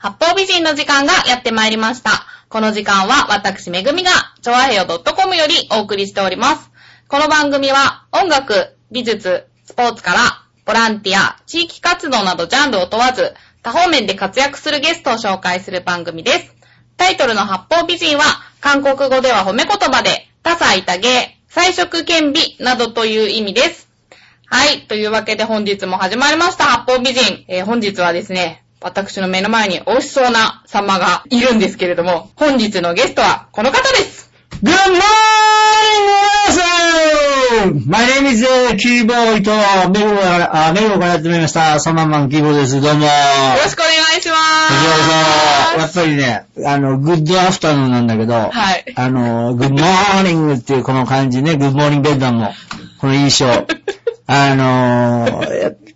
[0.00, 2.24] 八方美人の時間がやってまいりました。
[2.48, 4.10] この時間は私めぐみが、
[4.42, 6.70] ちょわへよ .com よりお送りしております。
[7.08, 10.20] この番組は音楽、美術、スポーツから、
[10.64, 13.34] ボランティア、地域活動などジャンルを問わず、
[13.64, 16.54] 多方面で活躍するゲストを紹介する番組です。
[16.96, 18.22] タイトルの八方美人は、
[18.60, 23.88] 韓国語では褒め言葉で、多彩多芸、彩色兼美などという意味です。
[24.46, 24.82] はい。
[24.82, 27.44] というわけで本日も始まりました、八方美人。
[27.48, 34.28] えー本日はですね、私の目の前に美味しそうな様がいるんですけれども、本日のゲストはこの方です。
[34.62, 34.98] Good morning,
[36.46, 38.44] 皆さん !My name is
[38.76, 39.50] キーボーイと、
[39.90, 41.80] メグロから、あメグロからやってまいりました。
[41.80, 42.80] サマンマンキーボーイです。
[42.80, 43.04] どうも。
[43.04, 43.10] よ
[43.62, 44.36] ろしくお願いしま
[45.78, 45.94] やっす。
[45.98, 52.52] ぱりね、あの、グッドアフタヌーンなんだけど、はいあの、グッドモーニングっていうこの感じね、グッドモーニングベッダンも、
[53.00, 53.46] この印象。
[54.30, 55.42] あの、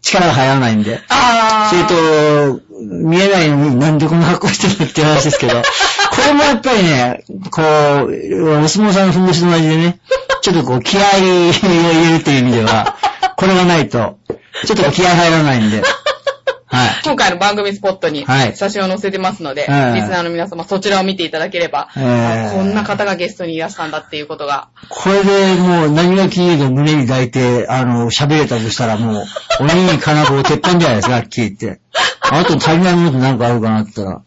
[0.01, 1.01] 力が入らないんで。
[1.09, 1.81] あそー。
[1.83, 5.55] れと、見えないのになんでこんな格好してるのって話ですけど、
[6.11, 9.99] これもやっぱりね、こう、お相撲さんのふんどしと同じでね、
[10.43, 12.97] ちょっとこう気合を入れるという意味では、
[13.37, 14.19] これがないと、
[14.67, 15.83] ちょっと気合入らないんで、
[16.73, 16.91] はい。
[17.05, 24.71] 今回の番組スポットにはい写真を載せてますので、はいリスナーの皆様そちらを見ていただければ、えーあこんな方がゲストにいらしたんだっていうことが。
[24.89, 29.25] これでもう何が金融で胸に抱いて、あの、喋れたとしたらもう、
[29.61, 31.81] 鬼に金棒鉄板じゃないですか、はっきり言って。
[32.21, 34.23] あと足りないものって何かあるかなって言ったら、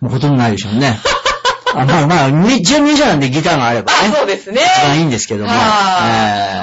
[0.00, 0.98] もうほとんどないでしょうね。
[1.74, 4.14] あまあまあ、一応ミュージシャンなんでギターがあればあ、ね。
[4.14, 4.60] そうですね。
[4.60, 5.50] 一番いいんですけども。
[5.50, 5.60] はいえ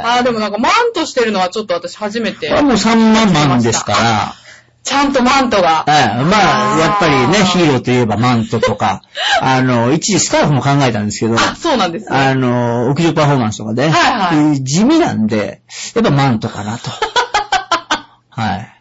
[0.06, 2.62] あー、でもなんかマントしてるのはちょっと私初めてえこれ。
[2.62, 4.36] もう3万万ですから、
[4.84, 5.86] ちゃんとマントが。
[5.88, 9.04] ええまあやっぱりね、ヒーローといえばマントとか、
[9.42, 12.18] あの、一時スタッフも考えたんですけど、あ、そうなんですね。
[12.18, 15.62] あの、屋上パフォーマンスとかで、はいはいえー地味なんで、
[15.96, 16.92] やっぱマントかなと。
[18.30, 18.80] はい。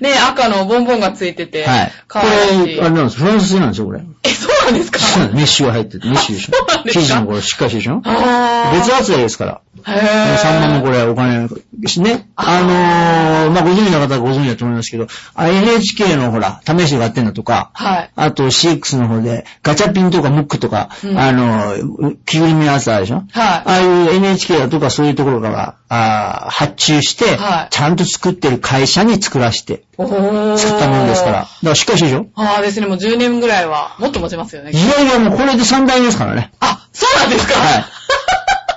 [0.00, 1.92] ね、赤のボンボンがついてて、はい。
[2.06, 4.00] かわいいしこれ、あれなんですフランス製なんですよ、これ。
[4.24, 4.98] え、そうなんですか？
[4.98, 6.52] そうメッシュが入ってて、メッシュでしょ？
[6.54, 7.00] そうなんですか？
[7.00, 8.02] 生地のこれしっかりしてるでしょ？
[8.04, 8.78] あー。
[8.78, 9.60] 別扱いですから。
[9.78, 11.48] へぇ3万もこれお金、
[11.86, 12.28] しね。
[12.34, 18.10] あのー、まあ、ご存知の方はご存知だと思いますけど、あ NHK のほら、試しでやってんのとか、はい。
[18.16, 21.18] あと CX の方で、ガチャピンとかムックとか、うん。
[21.18, 23.16] あの、着ぐるみのやつあるでしょ？
[23.16, 23.26] はい。
[23.32, 27.68] ああいう NHK だとかそういうところから、あー発注して、はい。
[27.70, 31.32] ちゃんと作ってる会社に作らせて、作ったものですから。
[31.32, 32.26] だからしっかりしてるでしょ？
[32.36, 34.74] ああですね、もう10年ぐらいは、もっと持ちますよねい。
[34.76, 36.52] やいや、もうこれで3代目ですからね。
[36.60, 37.54] あ、そうなんですか？
[37.58, 37.84] はい。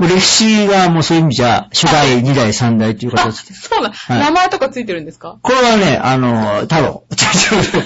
[0.02, 3.54] もう歴史がもうそういう意味じゃ、初代、2代、3代というあ、形で。
[3.54, 5.38] そうなん、はい名前とかついてるんですか？
[5.44, 7.04] これはね、あの、太郎。
[7.16, 7.78] ちょちょち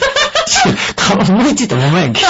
[1.30, 2.22] ょ思いついたままやんけ。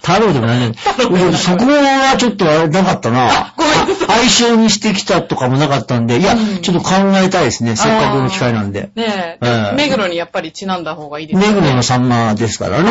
[0.00, 0.74] 太郎でもないね。
[0.76, 3.54] そこはちょっとあれなかったな。
[3.56, 7.76] ごめんなさ愛称にしてきたとかもなかったんで、いや、うんちょっと考えたいですね。
[7.76, 8.90] せっかくの機会なんで。
[8.94, 11.48] ねええ、え目黒にやっぱりちなんだ方がいいですね。
[11.48, 12.90] 目黒のサンマですからね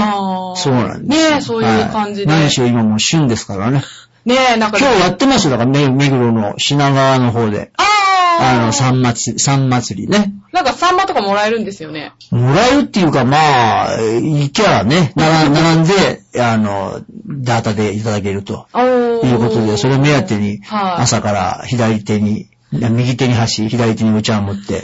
[0.56, 1.30] そうなんですよ。
[1.30, 3.82] ねえそういう感じではい何しろ今もう旬ですからね。
[4.26, 5.52] ねえ、なんか、今日やってますよ。
[5.52, 7.72] だから目目黒の品川の方で。
[7.78, 7.84] あ
[8.42, 10.34] あの、ー三祭り、三祭りね。
[10.52, 12.14] なんかサンマとかもらえるんですよね。
[12.32, 18.68] もらえるっていうか、まあ、行きゃね、並んで、あの、ダータでいただけると
[19.24, 24.82] いうことで、それを目当てに、はい朝から左手に、右手に箸、左手にお茶を持って、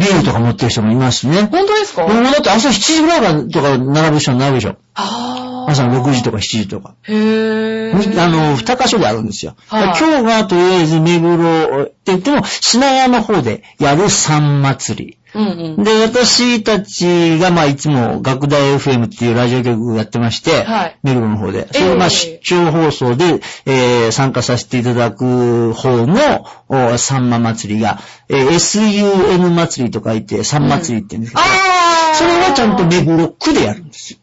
[0.00, 1.48] ビールとか持ってる人もいますしね。
[1.50, 2.06] 本当ですか？
[2.06, 4.76] もうだって朝7時ぐらいからとか並ぶ人になるでしょ。
[4.94, 6.94] あー朝の6時とか7時とか。
[7.02, 9.54] へぇあの、二箇所であるんですよ。
[9.68, 15.18] はい今日がとりあえず目黒って言っても、品川の方でやる三祭り。
[15.34, 15.46] うん
[15.76, 15.84] うん。
[15.84, 21.68] で、私たちが、まあ、いつも、学大 FM っていうラジオ局をやってまして、はい目黒の方で。
[21.72, 34.18] それを、まあ、ええ出張放送で、えー参加させていただく方の、おさんま祭りが、えー SUN 祭りと書いて、さん祭りって言うんですけど、あーそれはちゃんと目黒区でやるんですよ。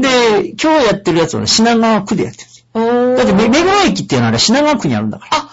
[0.00, 3.16] で、今日やってるやつはね、品川区でやってるんですよ。
[3.16, 5.48] だって、め目黒駅っていうのはあれ品川区にあるんだから。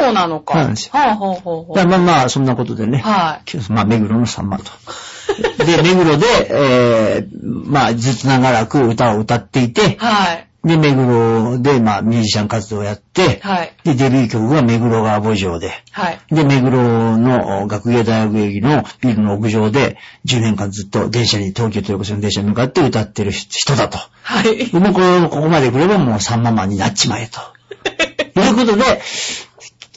[0.00, 0.54] あ、そうなのか。
[0.54, 1.76] そうなんですよはあ、ほうほうほう。
[1.76, 2.98] だまあまあ、そんなことでね。
[2.98, 3.72] はい。
[3.72, 4.64] まあ、目黒のさんまと。
[5.64, 10.48] で、目黒で、えー、まあ、ずっと長らく歌を歌っていて、はい。
[10.64, 13.72] で、目黒で、まあ、ミュージシャン活動をやって、はい。
[13.84, 16.18] で、デビュー曲が目黒川墓場で、はい。
[16.30, 23.98] で、目黒の学芸大学駅のビルの屋上で、10年間ずっと電車に、東京と横線の電車に向かって歌ってる人だと。
[24.22, 24.66] はい。
[24.66, 27.40] でもうこのここまで来ればもう3万万になっちまえと。
[28.40, 29.00] いうことで、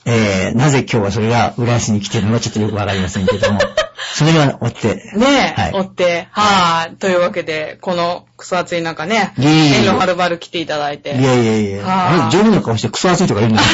[0.06, 3.60] えー、なぜ今日はそれが浦安に来てるのかちょっとよくわかりませんけども、
[4.26, 4.88] それは追って。
[5.16, 6.96] ねえ、はい追って、はい。
[6.98, 11.16] というわけで、このクソ暑い中ね、遠路はるばる来ていただいて。
[11.18, 11.84] いやいやいや。
[11.84, 13.68] はいあれ、上品な顔してクソ暑いとか言うんだよ。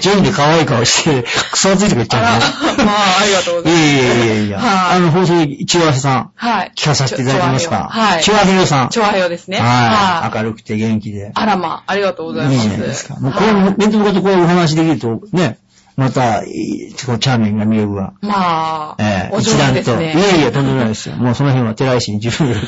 [0.00, 2.28] 上品で可愛い顔して、クソ暑いとか言っちゃうね。
[2.84, 3.84] まあ、ありがとうございます。
[3.84, 4.58] いやいやいやいや。
[4.58, 6.72] はいあの、放送で、一応さん、はい。
[6.76, 7.88] 聞かさせていただけますか？
[7.90, 8.22] はい。
[8.22, 8.88] チョアヘヨさん。
[8.90, 9.58] チョアヘヨですね。
[9.58, 10.36] はい。
[10.36, 11.30] 明るくて元気で。
[11.34, 12.54] あらまあ、ありがとうございます。
[12.56, 13.16] いいじゃないですか。
[13.16, 15.58] もうこれ、はい面と向かってこういうお話できると、ね、
[15.96, 18.12] また、こうチャーミングな魅力が。
[18.20, 20.02] まあ、ええお上手です一段と。
[20.02, 20.20] いね。
[20.20, 21.16] やいや、とんでもないですよ。
[21.16, 22.54] もうその辺は寺石に十分。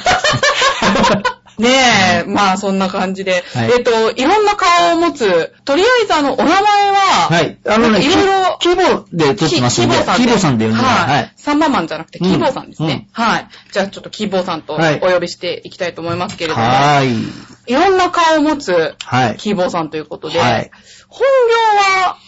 [1.59, 3.45] ねえ、まあそんな感じで。
[3.53, 7.59] はいえっと、いろんな顔を持つ、とりあえずあの、お名前は、はい。
[7.67, 11.01] あのね、いろいろ、キーボーで撮ってますんで、キーボーさんで呼んでます。
[11.01, 11.15] は。
[11.15, 11.29] はいい。
[11.37, 13.09] サンママンじゃなくて、キーボーさんですね。
[13.17, 13.49] うんはい。
[13.73, 17.29] じゃあちょっとキーボーさんとおはい呼びしていきたいと思いますけれども、はーい。
[17.67, 19.37] いろんな顔を持つ、はい。
[19.37, 20.71] キーボーさんということで、はい
[21.09, 22.19] 本業は、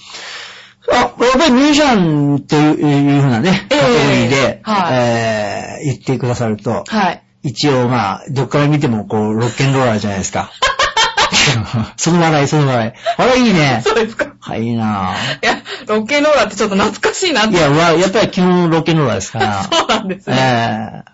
[0.88, 7.23] あ、やっぱりミュージシャンっていうふうなね、ええカテゴリーで、はいえー言ってくださると、はい。
[7.43, 10.50] 一応まあ、どっから見てもこう、ロッケンローラーじゃないですか。
[11.97, 12.93] その笑い、その笑い。
[13.17, 13.82] あれいいね。
[13.85, 14.27] そうですか。
[14.41, 17.56] はい、いいないや、ロッケンローラーってちょっと懐かしいなって。
[17.56, 19.62] いや、わやっぱり基本ロッケンローラーですから。
[19.65, 21.05] そうなんですええね。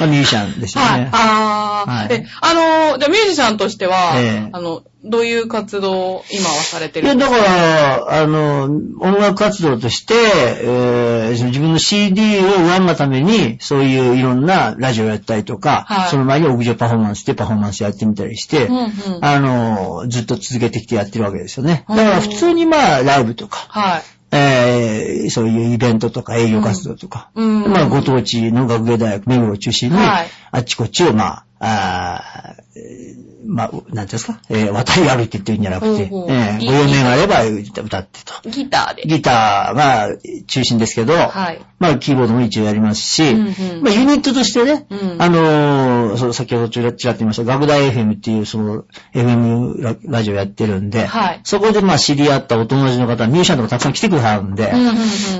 [0.00, 1.08] まあ、ミュージシャンですよはいね。。
[1.12, 1.90] あー。
[1.90, 7.36] はいえ、あのー、じゃあミュージシャンとしては、ええあの、どういう活動を今はされていや、るんですか？
[7.36, 10.14] だから、あの、音楽活動として、
[10.62, 18.90] えー自分の CD を売らんがために、そういういろんなラジオやったりとか、はいその前に屋上パフォーマンスでパフォーマンスやってみたりして、うんうん。
[19.24, 21.84] あの、ずっと続けてきてやってるわけですよね。
[21.88, 24.02] うんだから普通にまあ、ライブとか、はい。
[24.34, 27.70] えーそういうイベントとか営業活動とか、うん。
[27.72, 38.48] まあ、ご当地の学芸大学、目黒を中心に、はいあっちこっちを、まあ、あーえーまあ、なんていうんですか、えー渡り歩いてっていうんじゃなくて、ほうほういいえーご用命があれば歌ってと。
[38.48, 39.02] ギターで。
[39.06, 40.08] ギターが
[40.46, 41.60] 中心ですけど、はい。
[41.78, 43.50] まあ、キーボードも一応やりますし、うんう
[43.80, 54.88] んまあ、ユニットとしてね、うんあのーそう先ほどちらっと言いました、学大 FM っていう、その、FM ララジオやってるんで、はいそこでまあ知り合ったお友達の方、ミュージシャンとかたくさん来てくださるんで、うんうん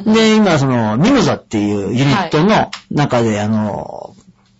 [0.06, 0.14] うん。
[0.14, 4.14] で、今、その、ミモザっていうユニットの中で、あの、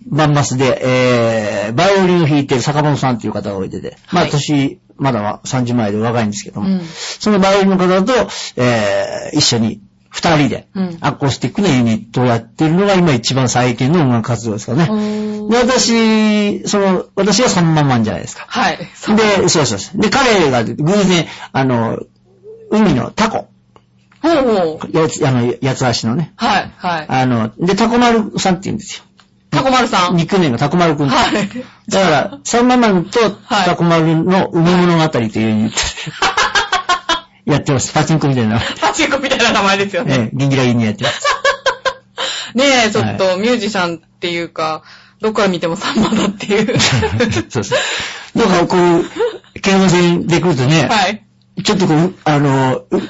[0.07, 8.13] バンマスで、えー、バイオリンを弾いてる坂本さんっていう方がおいてて、まあ、はい年、まだは30前で若いんですけども、うんそのバイオリンの方と、
[8.57, 14.87] えー、一緒に、二人でうん、アコースティックなユニットをやってるのが今一番最近の音楽活動ですかね。
[14.91, 18.45] うんで、私、その、私が3万万じゃないですか。
[18.49, 18.79] はい。
[18.79, 20.01] で、そうそうそう。
[20.01, 20.75] で、彼が偶
[21.05, 21.99] 然、あの、
[22.71, 23.49] 海のタコ、
[24.23, 24.97] ほうほう。
[24.97, 26.73] やつ、あの、八つ足のね、はい。
[26.77, 27.07] はい。
[27.09, 29.05] あの、で、タコ丸さんって言うんですよ。
[29.53, 30.17] タコ丸さん。
[30.17, 31.09] ニックネームがタコ丸くん。
[31.09, 31.49] はい。
[31.89, 35.71] だから、サンママンとはいタコ丸の海物語という
[37.45, 37.93] やってます。
[37.93, 38.61] パチンコみたいな。
[38.81, 40.15] パチンコみたいな名前ですよね。
[40.15, 41.23] ええ、ギンギラギンにやってます。
[42.57, 44.83] ねえ、ちょっとミュージシャンっていうか、
[45.21, 46.79] どっから見てもサンマだっていう。
[47.51, 48.39] そうそう。
[48.39, 51.25] だからこう、剣の戦で来るとね、はい。
[51.63, 53.03] ちょっとこう、あの、う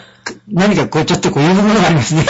[0.51, 2.27] 何かこう、ちょっとこう、呼ぶものがありますね。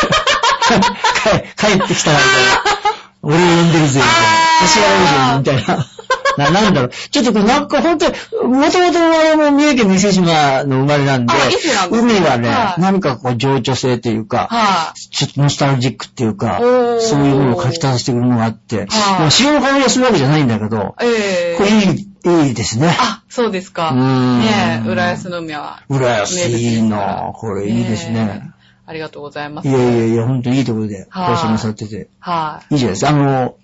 [1.56, 2.81] 帰帰ってきたら、みたいな。
[3.22, 4.69] 俺を呼んでるぜ、みたいな。
[4.69, 5.86] 私が呼んでるみたいな。
[6.36, 6.90] な、なんだろう。
[7.10, 11.34] ちょっとなんか本当に、もともと我々も三重県の伊勢島の生まれなんで
[11.90, 16.58] 海はね、はい何かこう、情緒性というか、はちょっとノスタルジックっていうか、
[17.00, 18.86] そういうものを書き立たせてくるものがあって、
[19.30, 22.94] 潮の香りがするわけじゃないんだけど、これいい、いいですね。
[22.98, 23.90] あ、そうですか。
[23.90, 25.82] うんねえ、浦安の海は。
[25.88, 28.51] 浦安いいなこれいいですね。
[28.93, 29.69] ありがとうございます。
[29.69, 33.11] いやいやいや、ほんといいところではい放送なさってて、はいいじゃないですか。
[33.11, 33.56] あの、なんて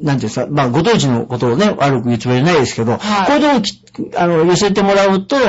[0.00, 5.42] いうんですか、まあ、ご当地のことをね、悪く言うつもりないですけど、はいこういうとこきあの、寄せてもらうと、い。
[5.42, 5.48] うん。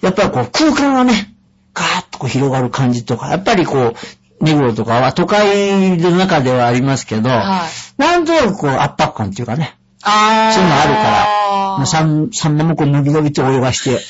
[0.00, 1.34] やっぱりこう、空間がね、
[1.74, 3.94] ガーッとこう広がる感じとか、やっぱりこ
[4.40, 7.66] う、目黒とかは都会の中ではありますけど、は
[7.98, 8.00] い。
[8.00, 10.52] なんとなくこう、圧迫感っていうかね、あー。
[10.54, 14.00] そういうのあるから、まあ、あサン、サンマもこう、伸び伸びと泳がして、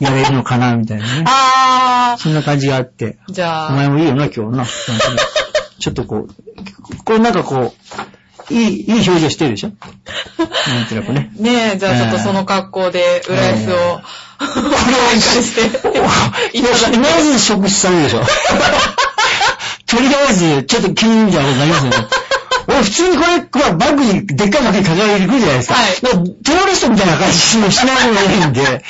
[0.00, 1.24] やれるのかな、みたいなね。
[1.28, 3.18] あそんな感じがあって。
[3.28, 3.32] ー。
[3.32, 3.68] じゃあ。
[3.68, 4.66] お前もいいよな、今日な。
[5.78, 7.74] ちょっとこう、これなんかこ
[8.50, 9.68] う、いい、いい表情してるでしょ？
[9.68, 11.30] なんとなくね。
[11.38, 16.98] ねえ、じゃあちょっとその格好で、浦安を、お願いして、いただいて。
[16.98, 18.20] まず食事されるでしょ
[19.86, 22.08] とりあえず、ちょっと急にみたいなことになりますよね。
[22.68, 25.74] 俺普通にこれ、こうバッグにでっかいバッグに抱えてくるじゃないですか。
[25.74, 28.84] はいだからテロリストみたいな感じもしない方がいいんで、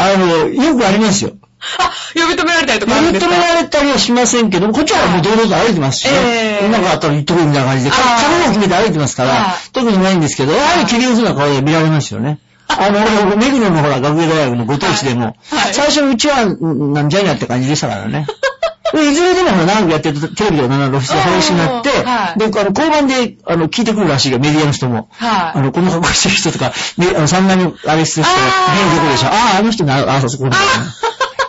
[0.00, 1.32] あの、よくありますよ。
[1.78, 3.32] あ、呼び止められたりとかあるんですか？
[3.34, 6.12] 認められたりはしませんけど、こっちはもう堂々と歩いてますしね。
[6.14, 12.38] ええなんかあったら言っとくみたいな感じで、髪を決めて歩いてますからはい、特にないんですけど、やはり切り薄な顔で見られますよね。
[12.68, 15.30] あの、俺、目黒のほら、学芸大学のご当地でも、は
[15.70, 18.26] い最初のうちは、んなんじゃいなって感じでしたからね。
[18.94, 25.08] でいずれでもほら長くやってるとテレビで7露出で配信になって、うんはいで、あの、交番で、あの、聞いてくるらしいが、メディアの人も。
[25.12, 29.28] はいあの、この格好してる人とか、で、あの、3階のあれしてる人変出てくるでしょ。
[29.28, 30.48] ああ、あの人な、ああ、そこ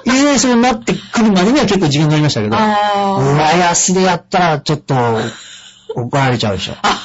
[0.06, 4.96] いずれそうなってくるまでには結構時間かかりましたけど、あ浦安でやったらちょっと
[5.96, 6.74] 怒られちゃうでしょ。
[6.82, 6.98] あ。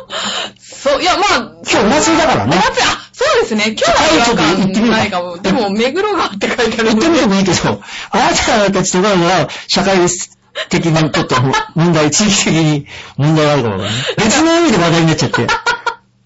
[0.58, 1.52] そう、いや、まあ。
[1.70, 3.76] 今日お祭りだからねお祭り、あ、そうですね。
[3.76, 5.36] 今日はちょっと行ってみようかないかも。
[5.36, 7.26] でも、目黒川って書いてある言ってみて。
[7.26, 9.98] もいいけど、あなたたちとかは社会
[10.70, 11.34] 的にちょっと
[11.74, 12.86] 問題、地域的に
[13.18, 13.90] 問題があるかもね。
[14.16, 15.46] 別の意味で話題になっちゃって、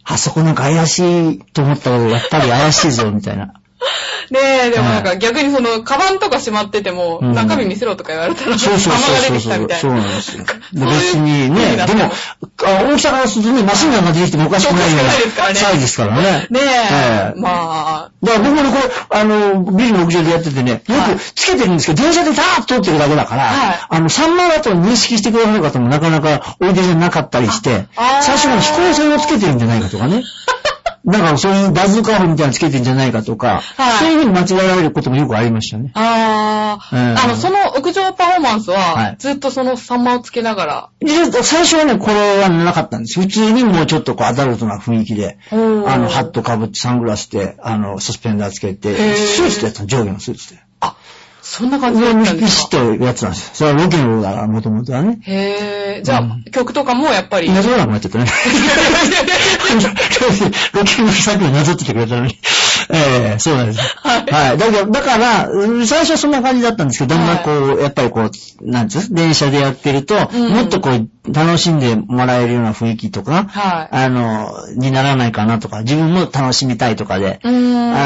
[0.04, 3.54] あそこなんか怪しいと思ったけど、やっぱり怪しいぞ、みたいな。
[4.30, 7.34] ねえ、でもなんか逆にその、カバンとかしまってても、うん。
[7.34, 9.68] 中身見せろとか言われたら、そうそうそうそう。
[9.80, 10.44] そうなんですよ。
[10.72, 12.10] 別にね、でも、
[12.64, 16.46] あ大きさからするとね、マシンガンが出てきてもおかしくないようなサイズですからね。
[16.50, 23.78] ねえ、ええまあ、だから僕もね、これ、あの、ビルの屋上でやっててね、よくつけてるんですけど、電車でダーッと通ってるだけだから、はい。
[23.88, 30.22] あの、3万だと認識してくださる方もなかなかおいでじゃなかったりして最初から飛行船をつけてるんじゃないかとかね。
[31.06, 35.90] だからそういうバズーカ砲みたいなのつけてるんじゃないかとか、はいそういうふうに間違えられることもよくありましたね。
[35.94, 43.20] ああ、うんあの、その屋上パフォーマンスは、はいずっとそのサンマをつけながら、で最初はね、これはなかったんです。
[43.20, 50.60] 普通にもうちょっとこうアダルトな雰囲気で、あの、ハット被ってサングラスで、あの、サスペンダーつけて、スーツでやったの、上下のスーツで。
[50.80, 50.96] あ、
[51.42, 52.48] そんな感じだったんですか？
[52.48, 53.54] シッとやってたんですよ。
[53.54, 55.18] それはロケのだから、もともとはね。
[55.22, 58.26] へえ、じゃあ、うん曲とかもやっぱり、なぞらなくなっちゃったね。
[60.72, 62.38] ロケのさっきもなぞっててくれたのに。
[62.90, 63.80] ええそうなんです。
[64.02, 64.30] はい。
[64.30, 64.58] はい。
[64.58, 68.30] だから、だから、うん最初はそんな感じだったんですけど、だんだんこう、やっぱりこう、
[68.62, 70.52] なんつう電車でやってると、うん。
[70.52, 73.96] もっとこう、楽しんでもらえるような雰囲気とか、はい。
[73.96, 77.50] あの、にならないかなとか、自分も楽しみたいとかで、あ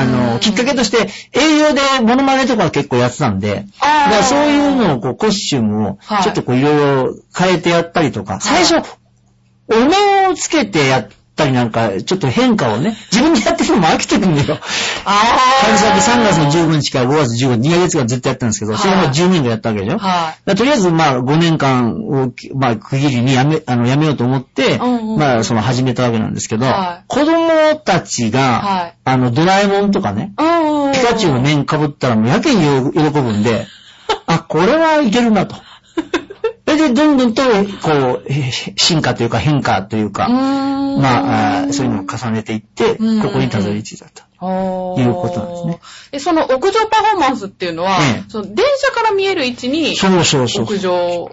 [0.05, 8.87] の、きっかけとして、営業でモノマネとか結構やってたんで、だからそういうのを、こう、コスチュームをはい、ちょっとこう、いろいろ変えてやったりとか、最初、
[9.71, 11.09] お面をつけてやっ
[11.39, 14.59] たりなんか、ちょっと変化をね、自分でやってるのも飽きてくるんだよ。
[15.05, 15.23] あ
[15.65, 19.99] 会社で3月の15 15日から5月15日、2ヶ月間ずっとやったんですけど、はいそれも10年間やったわけでしょ。
[19.99, 30.33] はらとりあえず、まあ、5年間を、まあ、区切りにやめ、あの、やめようと思って、うんうんまあ、その、始めたわけなんですけど、はい子供たちが、はいあの、ドラえもんとかね。
[30.37, 33.67] ピカチュウの面被ったらもうやけに喜ぶんで、
[34.27, 35.57] あ、これはいけるなと。
[36.79, 37.43] で、どんどんと、
[37.83, 44.23] こう、え進化というか変化というか、まあ、そういうのを重ねていって、うんここにたどり着いたと。
[44.41, 45.81] いうことなんですね。
[46.13, 50.65] で、その屋上パフォーマンスっていうのは、ええその電車から見える位置にそうそうそう。
[50.65, 51.31] 屋上。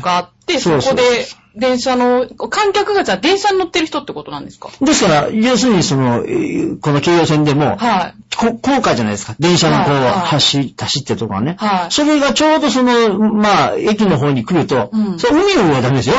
[0.00, 4.70] があって、そこで電車の、観客がじゃあ電車に乗ってる人ってことなんですか？
[4.80, 8.14] ですから、要するにその、えーこの京葉線でも、はい。
[8.36, 9.34] こ高架じゃないですか。
[9.38, 11.56] 電車のこう、はいはい走、走ってるとこはね。
[11.58, 16.14] はいそれがちょうどその、まあ、駅の方に来ると、うんそれ海の上はダメですよ。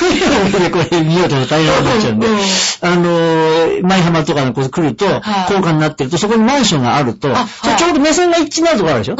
[0.00, 7.28] 海の上でこれ見ようと大変になっちゃうんで、うんうんあのー、舞浜とかにこう来ると、はい高架になってると、そこにマンションがあると、
[7.76, 9.16] ちょうど目線が一致になるところあるでしょ。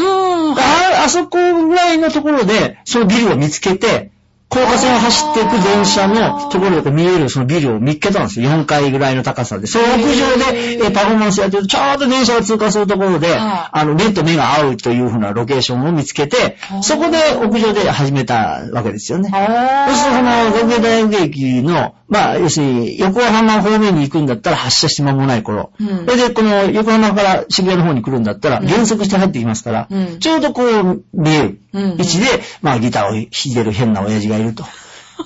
[0.56, 4.12] ああそこぐらいのところで、そのビルを見つけて、
[4.54, 8.48] 高架線を走っていく電車のところで見えるそのビルを見つけたんですよ。
[8.50, 9.66] 4階ぐらいの高さで。
[9.66, 13.38] その屋上でえパフォーマンスやってると、ちょうど電車が通過するところで、はい
[13.72, 19.28] あの、目と目が合うというふうなロケーションを見つけてそこで屋上で始めたわけですよね。
[19.32, 25.72] あそうすると、その、東京大学駅の、まあ、要するに、横浜方面に行くんだったら発車して間もない頃。
[25.80, 32.26] うんそれで、この、横浜から渋谷の方に来るんだったら、うん減速して入ってきますから、うんちょうどこう、見えるうん位置で、
[32.62, 34.64] まあ、ギターを弾いてる変な親父がいると。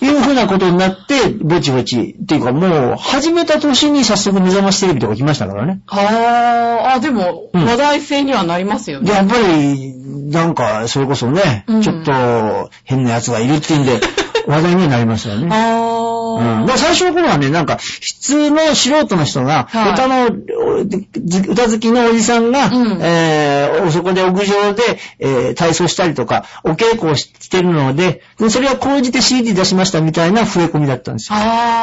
[0.00, 5.80] いうふうなことになって、ぼちぼち、っていうかもう、始めた年に早速目覚ましテレビとか来ましたからね。
[5.86, 9.12] はあ、あ、でも、うん話題性にはなりますよで、ね。
[9.12, 9.94] やっぱり、
[10.30, 14.00] なんか、それこそね、うんちょっと、変な奴がいるっていうんで、
[14.48, 15.48] 話題にはなりますよね。
[15.52, 15.98] あ
[16.38, 16.78] うん。
[16.78, 24.82] 最初の頃はね、なんか、普通の素人の人が、はい歌の、歌好きのおじさんが、うんえー、そこで屋上で、
[25.18, 31.38] えー体操したりとか、お稽古をしてるので、でそれは講じて CD 出しましたみたいな触れ込みだったんですよ。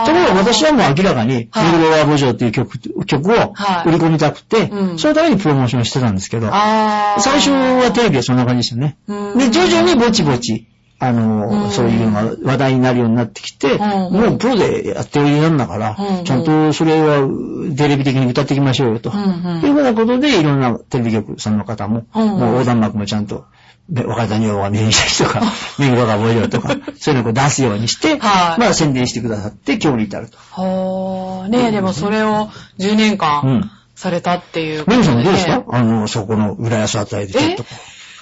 [0.05, 6.50] ところが私はもう明らかに、はいメルロワーボジョーっていう曲、曲をはい売り込みたくて、うんそのためにプロモーションしてたんですけど。
[6.50, 8.98] 最初はテレビはそんな感じでしたね。
[9.07, 10.67] うんで、徐々にぼちぼち、
[10.98, 11.72] あの、うん。
[11.72, 13.80] そういうのが話題になるようになってきて、うん。
[13.80, 16.24] もうプロでやっておいでなんだから、うん。
[16.24, 17.28] ちゃんとそれは
[17.75, 19.12] テレビ的に歌っていきましょうよと。
[19.12, 19.58] うん。
[19.58, 19.62] うん。
[19.62, 22.28] いうふうなことで、いろんなテレビ局さんの方も、うん。
[22.28, 23.46] もう横断幕もちゃんと、
[23.90, 25.42] で若田女王が見えたりとか、
[25.78, 28.60] 目黒が覚えようとか、そういうのを出すようにして、はい。
[28.60, 30.38] まあ宣伝してくださって、今日に至ると。
[30.38, 31.50] はあ。
[31.50, 32.50] ねえ、でもそれを
[32.80, 33.72] 10年う間ん。
[33.96, 37.66] されたっていうことで、メグさんどうですかあの、そこの浦安あたりでちょっと。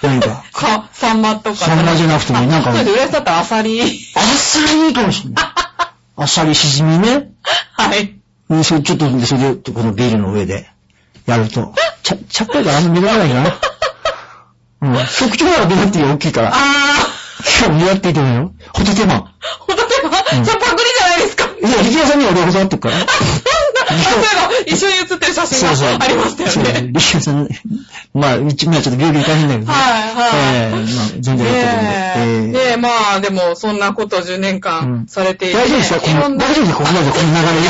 [0.06, 0.44] 何か。
[0.52, 1.56] さ、サンマとか。
[1.56, 3.80] サンマじゃなくてもなんかあそうです、ったらアサリ。
[3.80, 5.44] あっさりいいかもしれない。
[6.16, 7.32] あっさりしじみね。
[7.72, 8.20] はい。
[8.48, 10.68] うん、それちょっと、それで、このビールの上で、
[11.26, 11.74] やると。
[12.02, 13.34] ちゃ、ちゃっかいからあんま目立たないか
[14.80, 14.90] な。
[15.00, 15.06] うん。
[15.18, 16.52] 特徴は出なくていい大きいから。
[16.54, 17.04] あ
[17.42, 18.52] しかも狙っていいと思うよ。
[18.72, 19.18] ホタテマン。
[19.18, 19.24] ー、
[19.60, 21.44] ホタテは、うんじゃあパクリじゃないですか。
[21.44, 22.96] いや、力也さんには俺教わってるから。
[23.88, 25.98] そういえば、一緒に写ってる写真そうそう。
[25.98, 26.90] がありましたそうよね。
[26.92, 27.48] 力也さん、
[28.14, 29.72] まあ、うち目はちょっと病気大変だけどね。
[29.72, 31.48] はいはいええまあ、全然やってるんで。
[31.84, 37.68] ねえ、ええねえ、まあ、でも、そんなこと10年うん間されていて、大丈夫ですよ、この、大丈夫ですよ、ここまでこの流れで。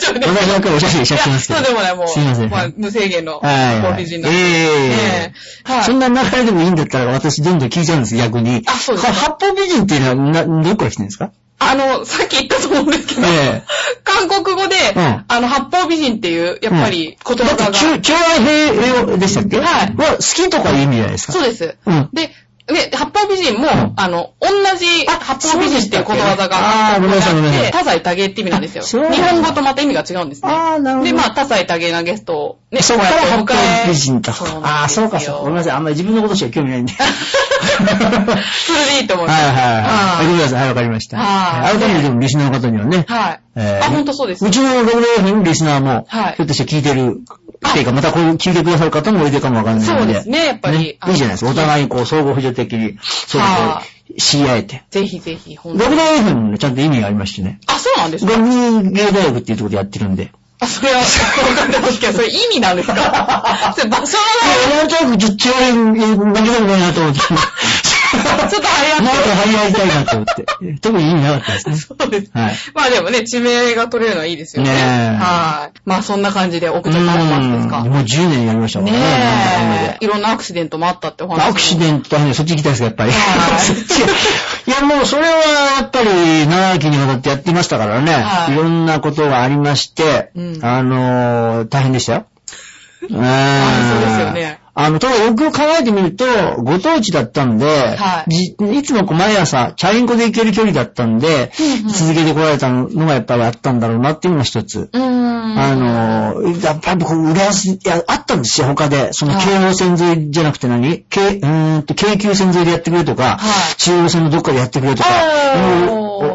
[0.00, 1.58] 社長ね私ばっかりおしゃべりしちゃってますけど。
[1.60, 2.54] そうでもね、もう、すいません。
[2.54, 3.82] あ、無制限の、はいはい。
[3.82, 4.38] コーヒー人なんで。
[4.38, 8.62] ええそんな流れでもいいんだったら私どんどん聞いちゃうんです、逆に。
[8.66, 11.32] あそうですか八方美人っていうのはな、どっから来てるんですか？
[11.70, 13.62] あの、さっき言ったと思うんですけど、ええ。
[14.04, 15.24] 韓国語で、うん。
[15.26, 18.40] あの、八方美人っていう、やっぱり、ことわざが、だって、中、中愛
[19.04, 19.58] 平でしたっけ？
[19.58, 19.66] はい。
[19.96, 21.32] は、好きとかいう意味じゃないですか。
[21.32, 21.76] そうです。
[21.86, 22.08] うん。
[22.12, 22.30] で、
[22.66, 23.92] で、八方美人も、うん。
[23.96, 26.56] あの、同じ八方美人っていうことわざが
[26.94, 27.70] あーごめんなさいごめんなさい。
[27.72, 28.84] 多彩多芸って意味なんですよ。
[28.84, 30.50] 日本語とまた意味が違うんですね。
[30.50, 31.10] あーなるほど。
[31.10, 34.32] で、まあ、多彩多芸なゲストを、ね、そこから八こうやってお迎え方美人と。
[34.66, 35.40] ああ、そうか、そうか。
[35.42, 35.72] ごめんなさい。
[35.74, 36.92] あんまり自分のことしか興味ないんで。
[36.98, 39.42] それでいいと思います。
[39.42, 39.74] はいはいはい。
[39.74, 40.52] はい。
[40.52, 41.18] はい、わかりました。
[41.18, 43.04] はい改めてでもリスナーの方にはね。
[43.08, 43.40] はい。
[43.56, 44.50] えーあ、ほんとそうですう。
[44.50, 47.20] ちのログレーフのリスナーも、はいひょっとして聞いてる、
[47.68, 50.02] っていうか、またこう聞いてくださる方もいるかもわかんないので。
[50.02, 51.50] そうですねやっぱりいいじゃないですか。
[51.50, 54.82] お互いにこう、相互扶助的に、そういう知り合えて。
[54.90, 57.58] ぜひぜひ、ほんとログレーフもね、ちゃんと意味がありましてね。
[57.66, 60.32] あ、そうなんですかゴミ芸大学っていうところでやってるんで。
[60.60, 61.04] あ、それは、わ
[61.56, 63.74] かってますけど、それ意味なんですか？
[63.76, 67.20] それ場所いや、なんとなく10兆円投げたくないなと思って。
[68.24, 69.04] の、 ちょっと張り合って。
[69.04, 70.80] なんか張り合いたいなと思って。
[70.80, 71.76] 特に意味なかったですね。
[71.78, 72.30] そうです。
[72.34, 72.54] はい。
[72.74, 74.70] まあでもね、地名が取れるのはいいですよね。
[74.70, 75.78] ねえはい。
[75.84, 77.78] まあそんな感じで送ってもらいますですか。
[77.78, 78.98] うんもう10年やりましたからね。
[78.98, 80.04] なんだかんだでねえ。
[80.04, 81.46] いろんなアクシデントもあったってお話も。
[81.46, 83.10] アクシデントはね、そっち行きたいですか、やっぱり。
[83.12, 83.98] はい そっち
[84.66, 85.28] いや、もうそれは
[85.78, 88.12] やっぱり長きにわたってやってましたからね。
[88.14, 92.26] はいいろんなことがありまして、うんあのー大変でしたよ。
[93.02, 94.63] うんそうですよね。
[94.76, 96.24] あの、ただよく考えてみると、
[96.58, 97.66] ご当地だったんで、
[97.96, 98.30] はい。
[98.30, 101.92] じいつもこう毎朝、チャリンコで行ける距離だったんで、うんうん。
[101.92, 104.90] 続けてこられたのがやっぱりあったんだろうなっていうのが一つ。
[104.92, 109.10] あのー、やっぱりこう、浦安、いや、あったんですよ、他で。
[109.12, 109.44] その、はい。
[109.44, 111.04] 京王線沿いじゃなくて何？
[111.08, 113.76] 京、うーんと、京急線沿いでやってくれとか、はい。
[113.76, 115.08] 中央線のどっかでやってくれとか、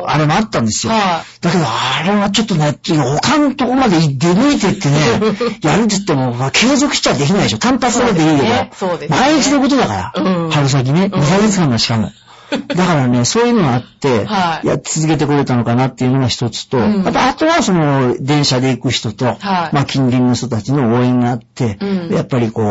[0.08, 0.94] あれもあったんですよ。
[0.94, 2.78] はだけど、あれはちょっとね、
[3.22, 4.98] 他のとこまで出抜いてってね、
[5.64, 7.58] やるって言っても、まあ継続しちゃできないでしょ。
[7.58, 9.18] 単発だけでいいけど、そうですね。
[9.18, 10.50] 毎日のことだから、うん。
[10.50, 12.12] 春先ね、2ヶ月間のしかも。
[12.50, 14.68] だからね、そういうのがあって、はい。
[14.68, 17.08] や続けてこれたのかなっていうのが一つと、うん。
[17.08, 19.38] あとあとはその、電車で行く人と、はい。
[19.76, 22.16] まあ近隣の人たちの応援があって、うん。
[22.16, 22.64] やっぱりこ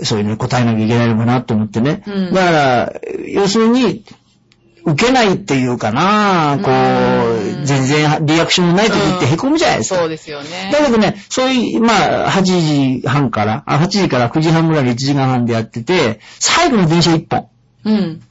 [0.00, 2.02] う、そういうのに答えなきゃいけないのかなと思ってね。
[2.06, 2.34] うん。
[2.34, 2.92] だから、
[3.28, 4.04] 要するに、
[4.84, 10.00] 受けないっていうかな、こう全然リアクションのない時って凹むじゃないですか。
[10.00, 10.70] そうですよね。
[10.72, 12.42] だけどね、そういう、まあ、8
[13.00, 17.48] 時半から、あ、8時から9時半ぐらいで1時間半でやってて、最後の電車1本。
[17.84, 18.22] うん。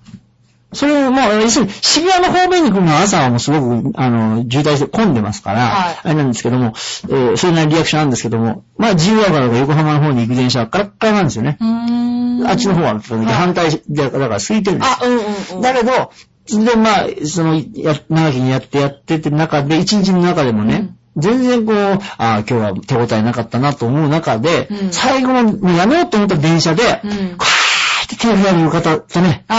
[0.71, 6.73] それを、まあ、要するに、渋谷の方面に来るのは朝はもうすごく、あの、渋滞して混んでますから、はいあれなんですけども、
[7.09, 11.57] えーそれなりにリアクションなんですけども、まあ、自由が丘とか横浜の方に行く電車はカラッカラなんですよね。
[11.59, 12.47] うーん。
[12.47, 15.61] あっちの方は、い反対で、だから空いてるんですよあ、うんうんうん。
[15.61, 16.11] だけど、
[16.57, 24.91] で、まあ、その、や、長きにやってやってて中で、一日の中でもね、全然こう、ああ、今日は手応えなかったなと思う中で、うん。
[24.91, 27.37] 最後の、やめようと思った電車で、うん。
[27.37, 29.45] カーって手を振られる方とね。
[29.47, 29.55] そ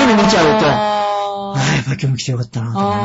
[0.00, 1.03] ういうの見ちゃうと
[1.54, 2.90] あああ、やっぱ今日も来てよかったなとかね。
[2.90, 3.00] あー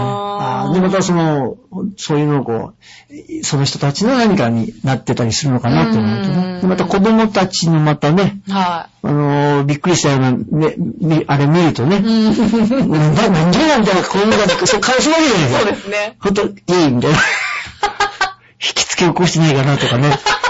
[0.66, 1.58] ああで、またその、
[1.98, 2.74] そういうのをこ
[3.10, 6.62] う、その人たちの何かになってたりするのかなと思うとうんね。
[6.62, 12.00] でまた子供たちのまたね、ーはあのーびっくりしたような、ね、みあれ見るとね、い。
[12.00, 12.92] うん。
[12.92, 15.60] な なんでなんだよ、子供が、そう、顔するわけじゃないですか。
[15.60, 16.16] そうですね。
[16.20, 16.52] ほんと、いい、
[16.92, 17.18] みたいな。
[18.62, 20.10] 引きつけ起こしてないかなとかね。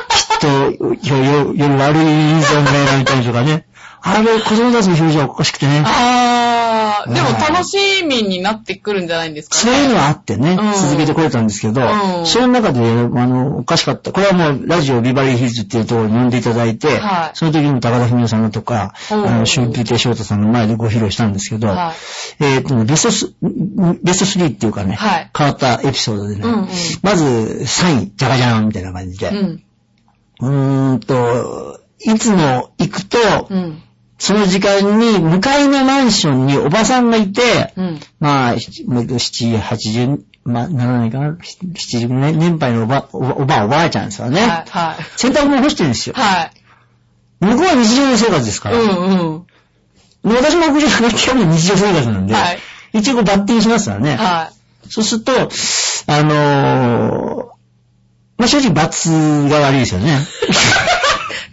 [0.09, 3.65] きっと、よ、よ、夜悪い印象がないな、みたいなとかね。
[4.01, 5.83] あれ、子供たちの表情がおかしくてね。
[5.85, 7.13] あー。
[7.13, 9.61] でも楽しみになってくるんじゃないんですかね。
[9.61, 14.11] そういうのはあってね、うん続けてこれたんですけど、うんその中で、あの、おかしかった。
[14.11, 21.93] これはもう、ラジオビバリーヒルズっていうところに呼んでいただいて、はいその時に高田文夫さんのとか、うんあの、春風亭昇太さんの前でご披露したんですけど、は
[22.39, 23.33] いえーっとね、ベストス、
[24.03, 26.69] ベスト3っていうかね、はい変わったエピソードでね、うんうん
[27.01, 29.63] まず3位、じゃがじゃーんみたいな感じで、うん。
[30.41, 33.17] うーんと、いつも行くと、
[33.49, 33.83] うん。
[34.19, 37.99] その時間に向かいのマンションにおばさんがいて、うん。
[38.19, 44.41] まあ、七七、八十、まあ、ならないかな、七十年、年配のおば、おば、おば、おばあちゃんですよね。
[44.41, 44.49] はい。
[44.69, 45.03] はい。
[45.15, 46.15] 洗濯物干してるんですよ。
[46.15, 46.51] はい。
[47.39, 48.77] 向こうは日常の生活ですから。
[48.77, 49.45] うんうん。
[50.29, 52.59] で私も屋上上がってやるの日常生活なんで、はい
[52.91, 54.15] 一応こうバッティングしますからね。
[54.15, 54.51] は
[54.89, 57.45] そうすると、あのー、
[58.37, 59.09] まあ、正直罰
[59.47, 60.17] が悪いですよね。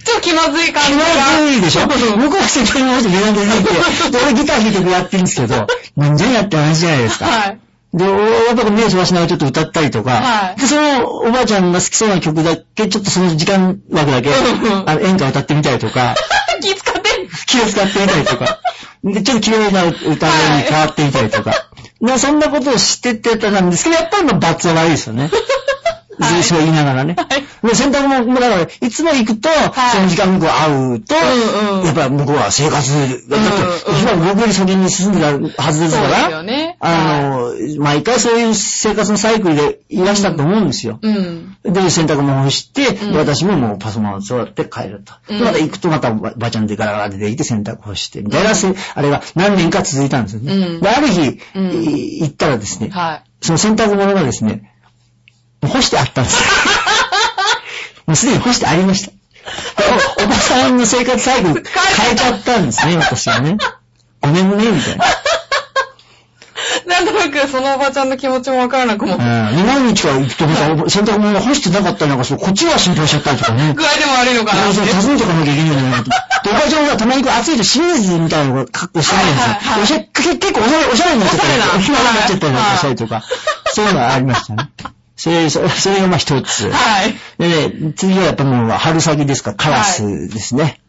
[0.01, 0.05] い。
[0.05, 1.05] ちょっと気まずい感気じが。
[1.05, 1.87] まずいでしょ？
[1.87, 7.27] 向こうは先輩の話ベランダに入って、で、俺ギター弾いてこうやってるんですけど、なんじゃんやって話じゃないですか。
[7.27, 7.59] はい。
[7.95, 14.31] で、やっぱ目をそらしながらちょっと歌ったりとか、はいで、そのおばあちゃんが好きそうな曲だけ、ちょっとその時間枠だけ、
[14.87, 16.15] あの演歌歌ってみたりとか、
[16.61, 17.07] 気使って。
[17.47, 18.59] 気を使ってみたりとか、
[19.05, 20.13] で、ちょっと綺麗な歌に
[20.69, 21.69] 変わってみたりとか、
[22.03, 25.31] でそんなことをしてってたんですけど、やっぱりまあ罰は悪いですよね。
[26.19, 27.17] はいそう言いながらね。
[27.63, 33.47] で、洗濯物も、だから、いつも行くと、いその時間にこう会うと、うんうんやっぱ向こうは生活、だって、
[33.89, 36.77] うんうん今僕より先に進んでたはずですから、よね。
[36.81, 40.99] あの、毎回そういう生活のサイクルでいらしたと思うんですよ。
[41.01, 41.57] うん。
[41.63, 45.15] で、洗濯物干して、私ももうパソコンを座って帰ると。
[45.29, 50.53] うんでまた行くとまたばちゃんでガラガラ出てきて洗濯干して、みたいなせ、あれが何年か続いたんですよね。
[50.55, 54.73] うんで、ある日、行ったらですね、はその洗濯物がですね、
[55.67, 56.41] 干してあったんですよ。
[58.07, 59.13] もうすでに干してありました。
[60.19, 63.57] おおばさんの生活サイクル変えちゃったんですね、私はね。
[64.21, 65.05] ごめんね、みたいな。
[65.05, 65.09] い。
[66.87, 69.15] なんとなくそのおばちゃんの気持ちもわからなくも。
[69.15, 69.19] うん。
[69.19, 73.75] で何日か行くと、また洗濯物が干してなかったりなんかそう、こっちが心配しちゃったりとかね。
[73.75, 74.87] 具合でも悪いのかなそう。
[74.87, 76.11] 訪ねていかなきゃいけないんじゃないかと。
[76.11, 80.07] で、おばちゃんがたまにこう暑いと清水みたいな格好してるんですよ。
[80.15, 83.23] 結結構おしゃれ、になっちゃったり、おしゃれなおしゃれになっちゃったりなんかしたりとか、
[83.75, 84.71] そういうのがありましたね。
[85.17, 86.71] それ、そそれがまあ一つ。
[86.71, 87.15] はい。
[87.39, 90.81] でね、次はやっぱもう春先ですから、カラスですね。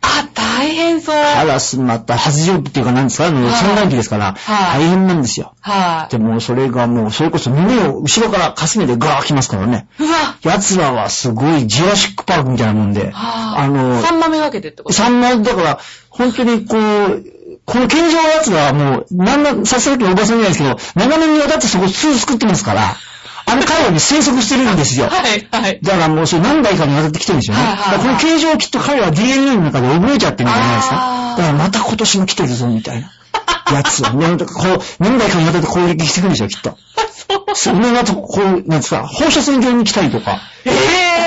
[0.00, 1.14] あ、大変そう。
[1.14, 5.54] カラスまた発情期っていうか何ですか、あのはい産卵期ですから、はい大変なんですよ。
[5.60, 9.88] はでもそれがもう、それこそ胸を後ろからかすめてガー来ますからね。
[10.00, 10.04] い。
[10.04, 10.36] うわ。
[10.42, 14.94] 奴らはすごいジュラシックパークみたいなもんで、はあの、三豆がけてってこと？
[14.94, 17.24] 三枚だから、本当にこう、
[17.66, 22.96] この健常のやつがもう、なんな、さすがにおばさんじゃないですけど、長年にわたってそこ巣作ってますから、
[23.48, 25.06] あの海洋に生息してるんですよ。
[25.06, 25.78] はい、はい。
[25.80, 27.62] だからもうそれ何代かにわたってきてるんですよね。
[27.62, 30.96] はいはいはいだからこの形状をきっと彼は DNA の中で覚えちゃってるんじゃないですか。
[31.38, 33.12] だからまた今年も来てるぞ、みたいな。
[33.74, 34.10] やつを。
[34.10, 34.44] ね、こ
[34.74, 36.76] う、何代かにわたって攻撃してくるんですよ、きっと。
[37.54, 37.72] そう。
[37.72, 40.40] その後、こう、なんですか、放射線状に来たりとか。
[40.64, 41.26] えぇ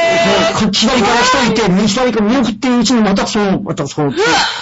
[0.60, 4.14] こう左から来といて、右左から見送ってるうちにまたそう、またそう、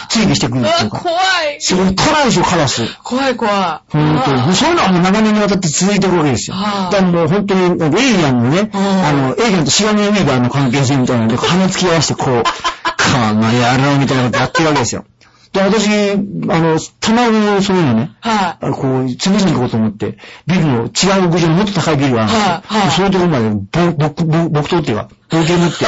[0.09, 0.63] 追尾してくるー。
[0.63, 0.99] うわ、っていうか。
[0.99, 1.59] 怖い。
[1.59, 2.83] すごい辛いでしょ、カラス。
[3.03, 3.91] 怖い、怖い。
[3.91, 4.55] 本当に。
[4.55, 6.55] そういうのはもう長年にわたって続いてるわけですよ。
[6.55, 7.61] はあだからもう本当に、
[7.99, 12.43] エイリアンのね、うんあの、エイリアンとシガニアウェーバーの関係性みたいなので、鼻つき合わせてこう、
[12.97, 15.05] かなやろうみたいなことやってるわけですよ。
[15.53, 22.43] で、私、あの、たまにそういうのね、はあのこう、次々行こうと思って、ビルの違う屋上のもっと高いビルがあるんですよ。
[22.43, 25.85] はいはいそういうところまで、ぼ、ぼ、ぼ、木刀っていうか、冒険持って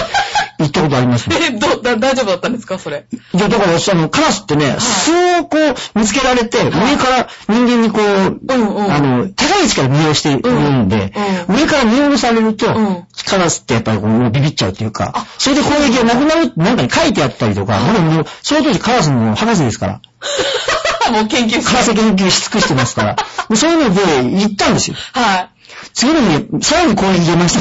[0.60, 1.30] 行ったことありますい。
[1.30, 1.38] ね。
[1.54, 3.06] え、ど、だ、大丈夫だったんですかそれ？
[3.34, 11.14] いや、だから、その、カラスってね、巣をこう、見つけられて、上から人間にこう、うんうんあの、高い位置から見下ろしているんで、
[11.48, 20.02] う上から見下ろされると、うんカラスってやっぱりこうビビっちゃうっていうかあ、それで攻撃がなくなるってなんかに書いてあったりとか、僕もう、その当時カラスの博士ですから、
[21.12, 21.96] もう研究カラス室。
[21.96, 23.16] 研究し尽くしてますから、
[23.50, 24.02] もうそういうので
[24.42, 24.96] 行ったんですよ。
[25.14, 25.50] はい。
[25.94, 27.60] 次の日、さらに攻撃出ました。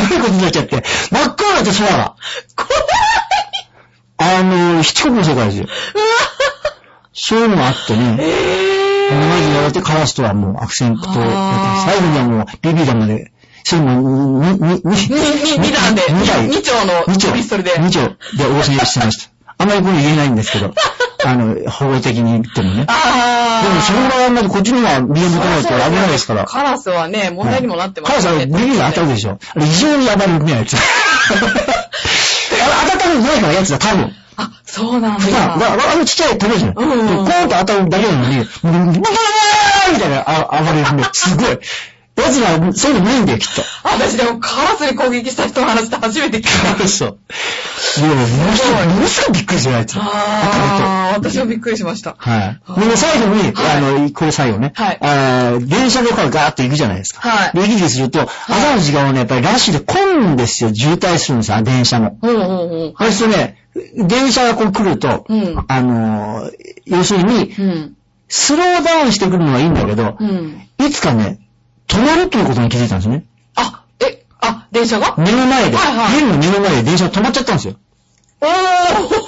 [0.00, 2.16] すごいことになっちゃって、真っ暗だって空が。
[2.56, 2.82] 怖い。
[4.18, 5.66] あの、七国の世界ですよ。
[7.12, 8.16] そういうのがあってね。
[8.20, 11.14] え同じやがてカラスとはもう悪戦苦闘
[11.84, 13.32] 最後にはもうビビダまで、
[13.64, 16.48] それも、に、に、に、に、に、二段で、二台。
[16.48, 17.32] 二丁の二丁。
[17.32, 17.72] ピストルで。
[17.78, 19.30] 二丁で応戦してました。
[19.58, 20.74] あんまりこれ言えないんですけど、
[21.24, 22.84] あの、法的に言ってもね。
[22.88, 23.68] あー。
[23.68, 26.44] でもそのぐらいまでこっちの方が身を向かないと危ないですから。
[26.44, 28.58] カラスはね、問題にもなってまカラスはすよね。
[28.58, 29.38] ビビが当たるでしょ。
[29.54, 30.74] あれ異常に暴れるね、あいつ。
[30.76, 30.78] あ
[32.84, 34.12] 当たったことないから、やつは多分。
[34.36, 35.76] あ、そうなん普段、だだ。
[35.76, 36.72] からあのちっちゃい鳥じゃん。
[36.76, 38.90] うんうんでコーンと当たるだけなのに、ブワー
[39.92, 41.04] みたいなあ暴れるね。
[41.12, 41.58] すごい。
[42.22, 43.62] 奴ら、そういうのないんだよ、きっと。
[43.84, 46.44] 私でもカラスに攻撃した人の話って初めて聞い
[46.78, 46.88] た。
[46.88, 47.18] そう。
[47.98, 49.96] いや、ものすごい、ものすごいびっくりする、あいつ。
[49.98, 52.16] あー、私もびっくりしました。
[52.18, 52.80] はい。
[52.80, 54.72] で、最後に、あの、これ最後ね。
[54.74, 57.28] はいあー電車でこうガーッと行くじゃないですか。
[57.28, 60.74] はいで、行き来すると、朝の時間はね、やっぱりラッシュで混むんですよ。
[60.74, 62.18] 渋滞するんですよ、電車も。
[62.22, 62.94] うんうんうん。
[62.98, 63.56] そうするとね、
[63.96, 66.52] 電車がこう来ると、うんあのー、
[66.86, 67.96] 要するに、うん。
[68.28, 70.62] スローダウンしてくるのはいいんだけど、うん。
[70.78, 71.38] いつかね、
[71.92, 73.24] 止まるということに気づいたんですね。
[73.54, 75.14] あ、え、あ、電車が？
[75.18, 77.74] 目の前で、はいはいビルの目の前で電車が止まっちゃったんですよ。
[78.40, 78.52] おーこ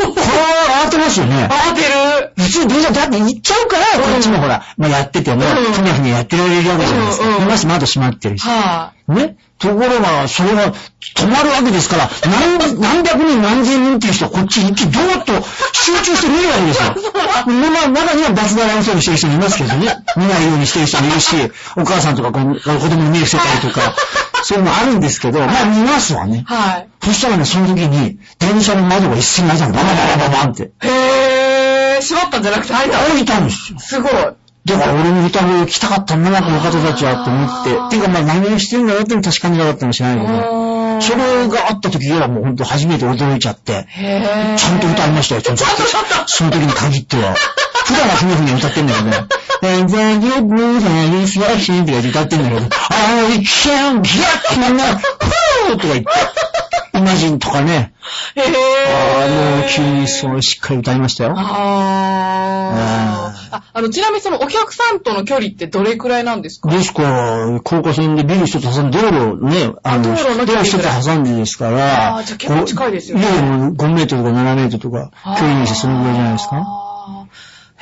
[0.05, 1.48] れは慌てますよね。
[1.48, 2.33] 慌てる。
[2.37, 7.27] 普通電車だって行っちゃうから、こっちもほら、まあ、やってても、うんふにゃふにゃやってられるわけじゃないですか。
[7.29, 8.48] うんうんでまして窓閉まってるし。
[8.48, 9.37] はね。
[9.59, 15.33] ところが、それが止まるわけですから、何、何百人何千人っていう人はこっちに一気にドーッと
[15.73, 16.95] 集中して見るわけですよ。
[17.47, 20.05] まあ、中にはバスダランそうにしてる人もいますけどね。
[20.17, 21.37] 見ないようにしてる人もいるし、
[21.77, 23.95] お母さんとか子供に目伏せたりとか、
[24.43, 26.45] そういうのもあるんですけど、まあ見ますわね。
[26.47, 26.88] はい。
[27.03, 29.75] そしたらね、その時に、電車の窓が一斉に開いたの。
[29.75, 30.71] ババババババンって。
[30.83, 32.99] へー、閉まったんじゃなくて開いた。
[32.99, 33.79] 開いたんですよ。
[33.79, 34.12] すごい。
[34.64, 37.96] だから俺の歌声来たかったんだな、この方たちはって思って。
[37.96, 40.74] ていうかまあ何をしてるんだろうっていうの確かめなかったかもしれないけど。
[41.00, 43.87] それがあった時はもうほんと初めて驚いちゃって。
[44.57, 45.64] ちゃんと歌いましたよ、ちゃんと。
[46.27, 47.35] その時に限っては。
[47.85, 49.16] 普段はふにゃふにゃ歌ってんだけどね。
[49.62, 55.72] And then you move and you fly って歌ってんだけど、I can get my whoo!
[55.72, 56.43] とか言って。
[56.94, 57.94] イマジンとかね。
[58.37, 58.44] へー。
[58.44, 61.35] ああ、もう急にそうしっかり歌いましたよ。
[61.37, 63.62] あーあ。
[63.72, 66.68] あの、ちなみにそのお客さんとの距離ってどれくらいなんですか？
[66.70, 77.26] ですから、高架線でビル一つ挟んで、道路をね、あの、道路一つ挟んでですから、あーじゃあ結構近いですよねこういやもう5メートルとか7メートルとか、距離にしてそのぐらいじゃないですか？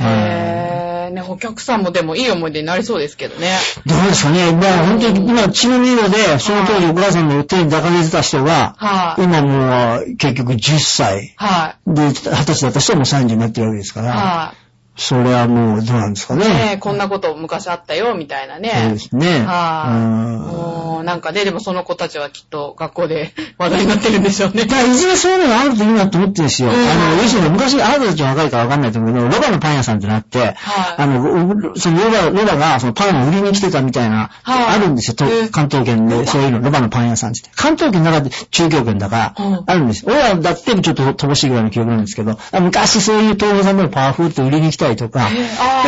[0.00, 0.91] へー。
[1.12, 3.58] ね、お客さんもでもいい思い出になりそうですけどね。
[3.86, 4.52] どうですかね。
[4.52, 9.22] まあ本当に今、血の色で、その当時お母さんの手に抱かれてた人が、はい。
[9.22, 12.12] 今もう結局10歳はで、20
[12.44, 14.04] 歳だった人はもう30になってるわけですかい。
[14.04, 14.54] ら、は
[15.02, 16.38] それはもうどうなんですかい。
[16.38, 16.48] ね。
[16.48, 18.98] ねこんなこと昔あったよ、みたいなそうねで。
[18.98, 19.44] すね。
[19.44, 21.04] はい。
[21.04, 24.64] なんかね、でもその子たちはきっと学校で 話題になってるんでしょうね。
[24.70, 26.70] まあ、いずれそういうのがあるといいなと思ってるんですよ。
[26.70, 30.56] うんあの、要するに昔、あなたたちは若いからわかんないと思うけど、ロバのパン屋さんってなって、はい
[30.98, 35.16] あの、そのロバ、ロバがそのパンを売りに来てたみたいな、はいあるんですよ、
[35.50, 37.42] 関東圏で、そういうの、ロバのパン屋さんって。
[37.56, 40.12] 関東圏の中で中京圏だから、うんあるんですよ。
[40.12, 45.28] 俺らだってちょっと乏しいぐらいの記憶なんですけど、あ昔そういう東宝さんでもパワフルって売りに来たりとか、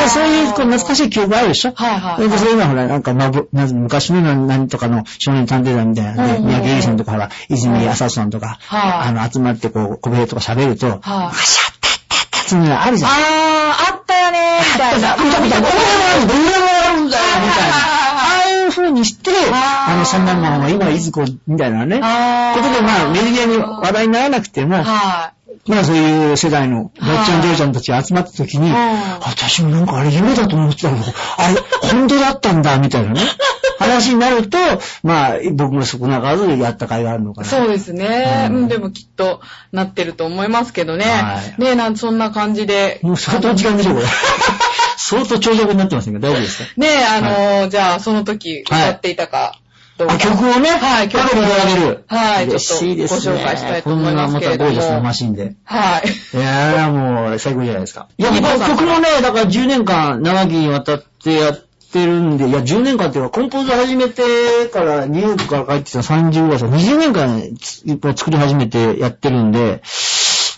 [0.08, 1.72] そういうこう懐かしい記憶あるでしょ？
[1.74, 6.52] はいはいでそういうのはほら、なんか、まぼ、なん昔の何何とかの少年探偵団みたいなね、うんうんうん。
[6.52, 9.08] 三宅由里さんとかほら、泉浅さんとか、はい。
[9.08, 10.98] あの、集まってこう、小部とか喋ると、はい。
[11.00, 12.96] 昔あったあったあったっていうのがある。
[12.98, 13.10] じゃん。
[13.10, 15.16] あー、あったよねー、みたいな。
[15.16, 15.78] 見た見た、これも
[16.16, 16.46] ある、どれも
[16.90, 17.74] あるんだよ、みたいな。
[17.76, 21.96] ああいう風にして、あの、そんなのは今いずこ、みたいなね。
[21.96, 25.32] ことで、まあ、メディアに話題にならなくても、は
[25.66, 31.02] まあそういう世代の、ばっちゃん嬢ちゃんたちが集まった時に、うん私もなんかあれ夢だと思ってたけど、
[31.38, 31.54] あれ、
[31.90, 33.20] 本当だったんだ、みたいなね。
[33.78, 34.56] 話になると、
[35.02, 37.44] まあ、僕も少なからずやった甲斐があるのかい。
[37.44, 37.50] な。
[37.50, 38.46] そうですね。
[38.48, 39.40] うんうん、でもきっと
[39.72, 41.04] なってると思いますけどね。
[41.04, 43.00] はいねなんそんな感じで。
[43.02, 44.06] もう相当時間でしょ、これ。
[44.96, 46.68] 相当長尺になってますけど、大丈夫ですか？
[46.76, 49.58] ねあのーじゃあその時歌っていたか
[49.96, 52.04] 曲をね、はい、曲をかけていただける。
[52.08, 53.36] はい、嬉しいですね。
[53.36, 54.70] 紹介したいと思いますけれども。
[54.70, 55.54] こんなまたゴージャスなマシンで。
[55.64, 56.36] はい。
[56.36, 58.08] いやーもう最高じゃないですか。
[58.18, 69.82] いや、リボンさん曲もね、だから10年間長きにわたってやってるんで、いや、10年間っていうか、コンポーズ始めてから、ニューヨークから帰ってきた30ぐらいですか20年間いっぱい作り始めてやってるんで、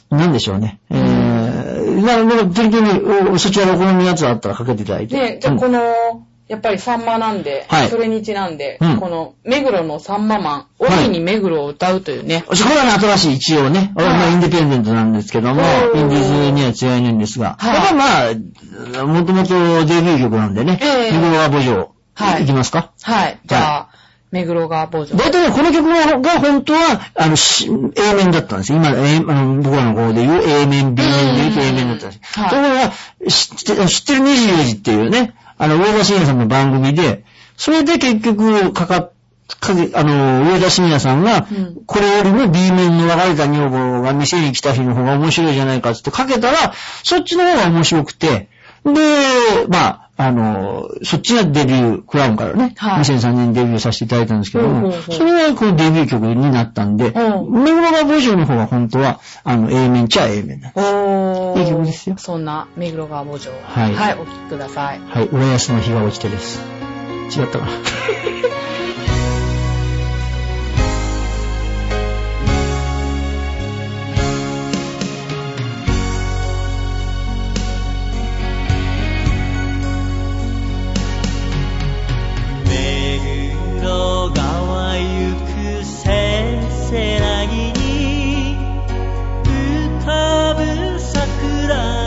[0.08, 0.80] なんでしょうね。
[0.90, 5.16] えー、なので、適当におそちらのお好みのやつあったらかけていただいて。
[5.16, 7.88] ねじゃあうんこの、やっぱりサンマなんで、はい。
[7.88, 8.96] それ日なんで、うん。
[8.98, 12.44] この、目黒のサンママン、帯に目黒を歌うというね。
[12.46, 14.06] これはね、新しい一応ね、はい。
[14.06, 17.74] まあインディペンデントなんですけども、おーインディーズには強いんですが、はい。
[17.74, 19.54] やっぱまあ、もともと
[19.86, 21.12] デビュー曲なんでね、ええ。
[21.12, 22.44] ミグロアボジョはい。
[22.44, 22.92] いきますか？
[23.02, 23.40] はい。
[23.44, 23.88] じゃあ、
[24.30, 25.18] 目黒川バージョン。
[25.18, 28.78] 大体ね、この曲が本当は、あの、し A 面だったんですよ。
[28.78, 32.38] 今、A あの僕らの方で言う A 面、B 面で言うと A 面だったんです。
[32.38, 32.44] よ。
[32.44, 32.50] はい。
[32.50, 32.92] ところが、
[33.30, 37.24] 知って知ってる24時っていうね、あの、上田晋也さんの番組で、
[37.56, 39.12] それで結局、かかっ、
[39.60, 41.82] かけ、あの、上田晋也さんが、うん。
[41.86, 48.48] これよりも B 面の別れた女房が店に来た日の方が面白いじゃないかってかけたら、そっちの方が面白くて、
[48.84, 61.60] で、まあ、あの、そっちがデビュー、クラウンからね、はい2003年にデビューさせていただいたんですけども、ほうほうほうそれがこうデビュー曲になったんで、うん目黒川ボージョンの方は本当は、あの、A 面っちゃ A 面なんです。
[61.60, 63.62] いい曲ですよそんな、目黒川バージョン。
[63.62, 65.00] はいはい、お聴きください。
[65.00, 66.60] はい、浦安の日が落ちてです。
[67.36, 67.70] 違ったかな。
[84.30, 88.56] 川ゆくせせらぎに
[89.44, 92.05] 浮かぶ桜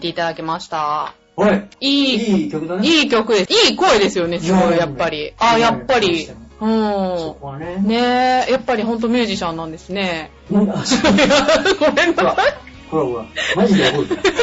[0.00, 1.12] いていただきました。
[1.36, 2.86] おいいい、いい曲だね。
[2.88, 3.68] いい曲です。
[3.68, 5.32] いい声ですよね、すごい、いやいややっぱり。
[5.38, 6.26] あ、やっぱり。
[6.26, 7.34] そうん。
[7.40, 7.76] こはね。
[7.76, 10.30] ねえ、やっぱりほんとミュージシャンなんですね。
[10.50, 11.12] うんあそう
[11.78, 12.90] ごめんなさい。
[12.90, 13.24] ほらほら、
[13.56, 14.34] マジで覚えてる。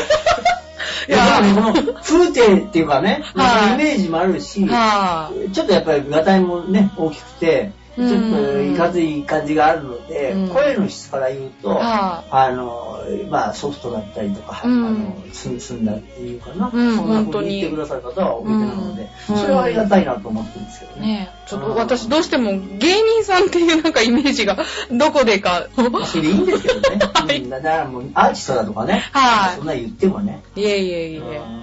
[1.09, 15.03] い いやや、でもねこの風景っていうかね、はいイメージもあるし、はちょっとやっぱりガタイもね、大きくて、ちょっうんといかつい感じがあるのでうん、声の質から言うと、はあの、まあソフトだったりとか、あうん。
[15.03, 16.95] の、すん、澄んだっていうかな、うん。
[16.95, 19.37] そんなこと言ってくださる方は多いてなので、うん。
[19.37, 21.01] それはありがたいなと思ってるんですけどい。
[21.01, 21.29] ね。
[21.47, 24.57] ちょっと私どうしても芸人さんっていうなんかイメージが
[24.91, 25.67] どこでか。
[25.91, 26.97] まあそれでいいんですけどね。
[27.49, 29.55] だからもうアーティストだとかね、はい。
[29.55, 31.19] そんな言ってもね、いえいえいえ。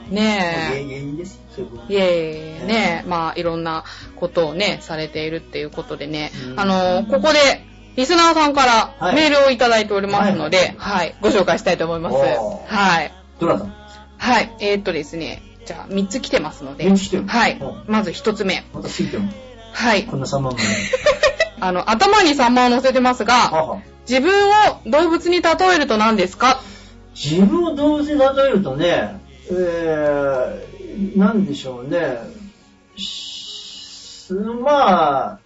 [0.09, 0.15] うん。
[0.15, 0.85] ねえ。
[0.85, 1.44] 芸人です
[1.89, 3.85] いえいえ、ねえ、まあ、いろんな
[4.17, 6.61] ことをね、されているっていうことでね、うん。
[6.61, 7.65] あの、ここで、
[7.97, 9.15] リスナーさんからはい。
[9.15, 10.77] メールをいただいておりますので、はい。
[10.79, 12.17] はい、ご紹介したいと思います。
[12.17, 13.13] はい。
[13.39, 13.67] どなた？
[14.19, 17.59] はい、えー、っとですね、じゃあ、3つ来てますので、三つ来てるはい。
[17.61, 18.65] うん、まず1つ目。
[18.73, 19.19] またついて
[19.73, 20.05] はい。
[20.05, 20.17] こ。
[20.17, 20.65] んな3万もね。
[21.61, 24.53] あの、頭にサンマを乗せてますはが、は自分を
[24.87, 26.61] 動物に例えると何ですか？
[27.15, 30.74] 自分を動物に例えるとね、えー、
[31.17, 32.19] なんでしょうね。
[32.97, 35.39] しまあ、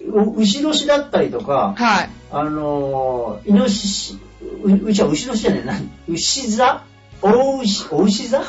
[0.00, 2.10] う牛年だったりとか、はい。
[2.30, 4.18] あのー、イノシシ、
[4.62, 6.84] ううちは牛年じゃねえ、何牛座？
[7.22, 8.42] お牛、お牛座？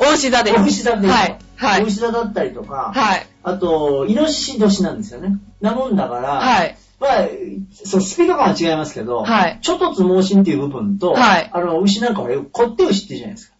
[0.00, 0.60] お牛座です。
[0.60, 1.38] お牛座ではい。
[1.56, 1.86] はいお。
[1.86, 3.26] 牛座だったりとか、はい。
[3.42, 5.38] あと、イノシシ年なんですよね。
[5.60, 6.76] なもんだから、はい。
[6.98, 7.28] まあ、
[7.72, 13.53] そう、スピード感は違いますけど、はいちょっとつ盲信っていう部分と、はいあの、牛なんか俺、こって牛って言うじゃないですか。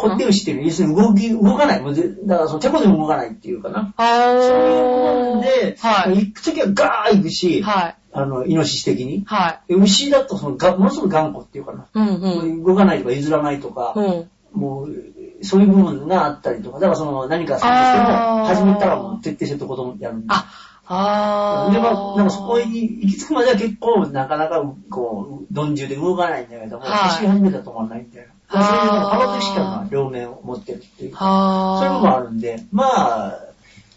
[0.00, 1.80] こって牛っていう、要するに動き、動かない。
[1.80, 3.92] もうぜだから、その、てこでも動かないっていうかな。
[3.96, 6.16] あそういう部分で、はい。
[6.16, 7.96] 行くときはガー行くし、はい。
[8.12, 9.24] あの、イノシシ的に。
[9.26, 9.72] はい。
[9.72, 11.86] で牛だと、その、がものすごく頑固っていうかな。
[11.92, 12.64] うんうん。
[12.64, 14.30] 動かないとか譲らないとか、うん。
[14.52, 20.26] もう、そういう部分があったりとか、だからその、何かさしても、始めたらもう徹底してるとこともやるんで。
[20.28, 20.46] あ、
[20.86, 21.72] あー。
[21.72, 28.32] で、まあ、なんかそこに行き着くまでは結構、なかなか、こう、鈍重で動かないんだけども、はい走り始めたら止まらないみたいな。
[28.50, 33.38] そういうのが、あーパロティシカルな両面を持ってるっていうそういうのもあるんで、まあ、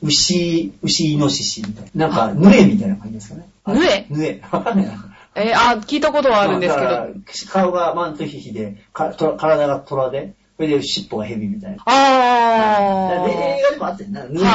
[0.01, 2.07] 牛、牛イノシシみたいな。
[2.09, 3.47] なんか、ヌエみたいな感じですかね。
[3.67, 4.05] ヌエ？
[4.09, 4.41] ヌエ。
[4.51, 5.05] わかんないな。
[5.35, 6.87] えーあ、聞いたことはあるんですけど。
[6.87, 7.07] まあ
[7.49, 11.77] 顔がマントヒヒで、かと体が虎で、それで尻尾が蛇みたいな。
[11.77, 14.49] だからあ映画でもあってんな、ヌエの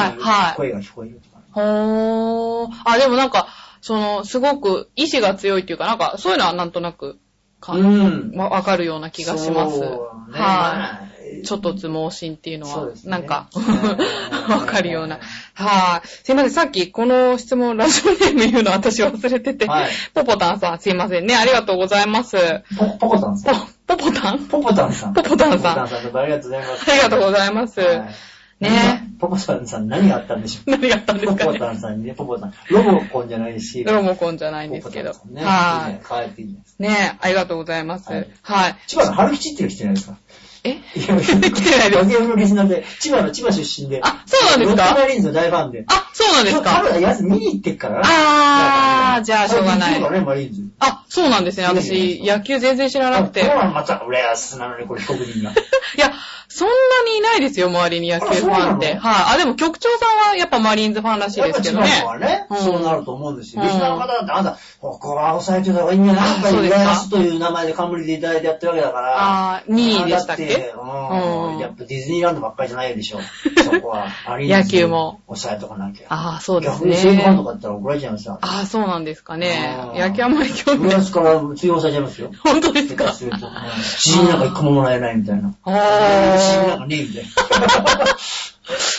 [0.54, 1.42] 声が聞こえるとか。
[1.54, 2.66] ー。
[2.66, 2.68] ほー。
[2.84, 3.48] あ、でもなんか、
[3.80, 7.18] その、すごく意志が強いっていうか、なんか、そういうのはなんとなく、
[7.60, 9.80] かうんわわかるような気がします。
[9.80, 9.88] ね
[10.30, 11.08] はい。
[11.44, 15.20] ちょっとつ盲信っていうのは、なんかう、んわかるような。
[15.54, 16.08] はい。
[16.08, 22.36] すいません、さっきこの質問、ラジオネーム言うの私忘れてて、はいポポタンさん、すいませんね、ありがとうございます。
[22.78, 23.52] ポポコタンさ
[23.86, 23.98] ポ、ん。
[23.98, 24.38] ポポタン？
[24.48, 25.12] ポポタンさん。
[25.12, 26.90] ポポタンさんポポタンさんありがとうございます。
[26.90, 27.80] ありがとうございます。
[27.80, 28.14] はい
[28.60, 30.70] ねポポタンさん何があったんでしょう？
[30.70, 31.58] 何があったんですポポかね。
[31.58, 32.54] タンさんにね、ポポタン。
[32.70, 33.82] ロボコンじゃないし。
[33.84, 35.12] ロモコンじゃないんですけど。
[35.30, 35.42] ね。
[35.44, 36.02] はいね。
[36.08, 36.76] 変えていいんです。
[36.78, 36.82] い。
[36.82, 38.08] ねありがとうございます。
[38.10, 38.74] ははいい。
[38.86, 40.16] 千葉の春吉っていうの来てないですか？
[40.64, 40.70] え？
[40.70, 44.00] いや、来てないです野球のリスナーで、千葉の千葉出身で。
[44.02, 44.84] あそうなんですか？
[44.84, 45.84] ロッテマリーンズの大ファンで。
[45.88, 46.82] あ、そうなんですか？
[46.82, 48.02] 多分やつ見に行ってっからな。
[48.04, 50.10] あー、じゃあしょうがない最近行ってる。
[50.10, 50.62] からね、マリーンズ。
[50.80, 51.66] あ、そうなんですね。
[51.66, 53.40] 私、野球全然知らなくて。
[53.40, 55.50] いそうなのまた、浦安なのに、これ、被告人が。
[55.96, 56.12] や、
[56.48, 56.74] そんな
[57.10, 58.94] にいないですよ、周りに野球ファンって。
[58.96, 59.34] はい。
[59.34, 62.06] あ、でも局長さんはやっぱマリーンズファンらしいですけどねの。
[62.06, 63.62] はね、うんそうなると思うんですよ。
[63.62, 66.30] うんリスナーの方だって、あんた、ここは抑えてた方がいいんじゃない？
[66.30, 69.14] やっぱりそうですか浦安という名前で冠でいただいてやってるわけだから。
[69.16, 73.18] あー、2位でしたっだけてうんうんやっぱディズニーランドばっかりじゃないでしょ。
[73.64, 74.06] そこは。
[74.28, 75.20] マリーンズ野球も。
[75.26, 76.06] 抑えとかなきゃ。
[76.08, 77.44] ああ、そうです逆に西武ファンとね。
[77.44, 78.38] かだったら怒られちゃいますよ。
[78.40, 80.97] ああ、そうなんですかね野球あんまり興味ない。
[80.98, 82.30] 浦安から追放されちゃいますよ。
[82.44, 83.12] 本当ですか？
[83.12, 83.36] すると。
[83.38, 83.48] 指
[83.84, 85.54] 示なんか一個ももらえないみたいな。
[85.64, 88.04] あ指示なんーかねえみたいな。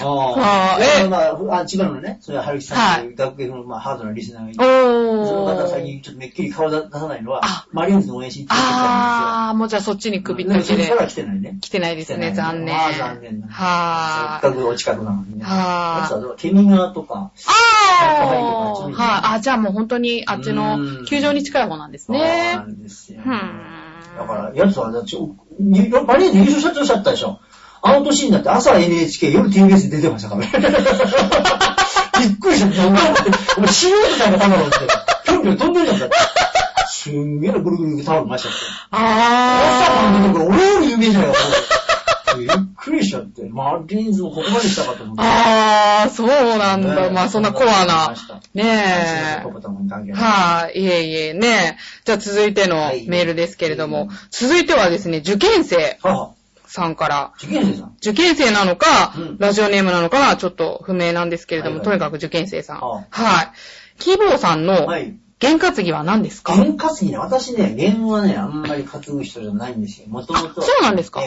[0.01, 1.09] ああーえ？
[1.09, 5.67] まあ、まあ、千葉のね、それは春樹さんという学芸の、まあ、ハードなリスナーがいて、おその方。
[5.67, 10.36] 最近ちょっとめっきり顔出さないのはあ、マリーンズの応援しに来てたんあー、もうじゃあそっちにですよ。
[10.36, 10.95] 首ったけでそっちか。
[11.03, 11.57] ら来てないね。
[11.61, 12.76] 来てないですね、残念。
[12.76, 13.47] まあ残念な。
[13.47, 14.41] はー。
[14.41, 15.43] せっかくお近くなのにね。
[15.45, 18.91] はーあとは、ケミガーとか、あー。
[18.91, 19.34] は。
[19.34, 22.55] あ、じゃあもう本当にあっちのうん球場に近い方なんですそうなね。
[22.72, 23.22] んですよ。
[24.15, 25.15] だから、やつは、だって、
[25.59, 27.39] にマリーンズ優勝したっておっしゃったでしょ。
[27.82, 30.52] あの年になって朝 NHK、夜 TBS で出てましたからね。
[32.20, 32.88] びっくりした。
[32.88, 33.14] お前、
[33.58, 34.78] お前、素人さんがたまろって、
[35.26, 36.16] ぴょんぴょん飛んでるじゃん、だって。
[36.90, 38.58] すんげえなぐるぐるタオル回しちゃって。
[38.92, 41.36] あ大阪のところ俺より有名じゃないか。
[42.38, 43.44] びっくりしちゃって。
[43.50, 45.22] マーリンズもここまでしたかと思って。
[45.24, 46.96] あー、そうなんだ。
[46.96, 48.14] ねまあ、そんなコアな。
[48.54, 50.14] ねえ。
[50.14, 56.34] はい、いえいえ、ねじゃあ続いてのはいメールですけれども、続いてはですね、受験生は
[56.72, 57.95] さんから、受験生さん？
[57.97, 62.80] 受験生なのか、うんラジオネームなのかはちょっと不明なんですけれども、はいはいとにかく受験生さん。
[62.80, 63.51] ははい。
[63.97, 65.15] キーボーさんのはい。
[65.39, 70.07] 験担ぎは何ですか、験担ぎね、私ね、弦はね、あんまり担ぐ人じゃないんですよ。
[70.09, 70.61] もともと。
[70.61, 71.22] あそうなんですか？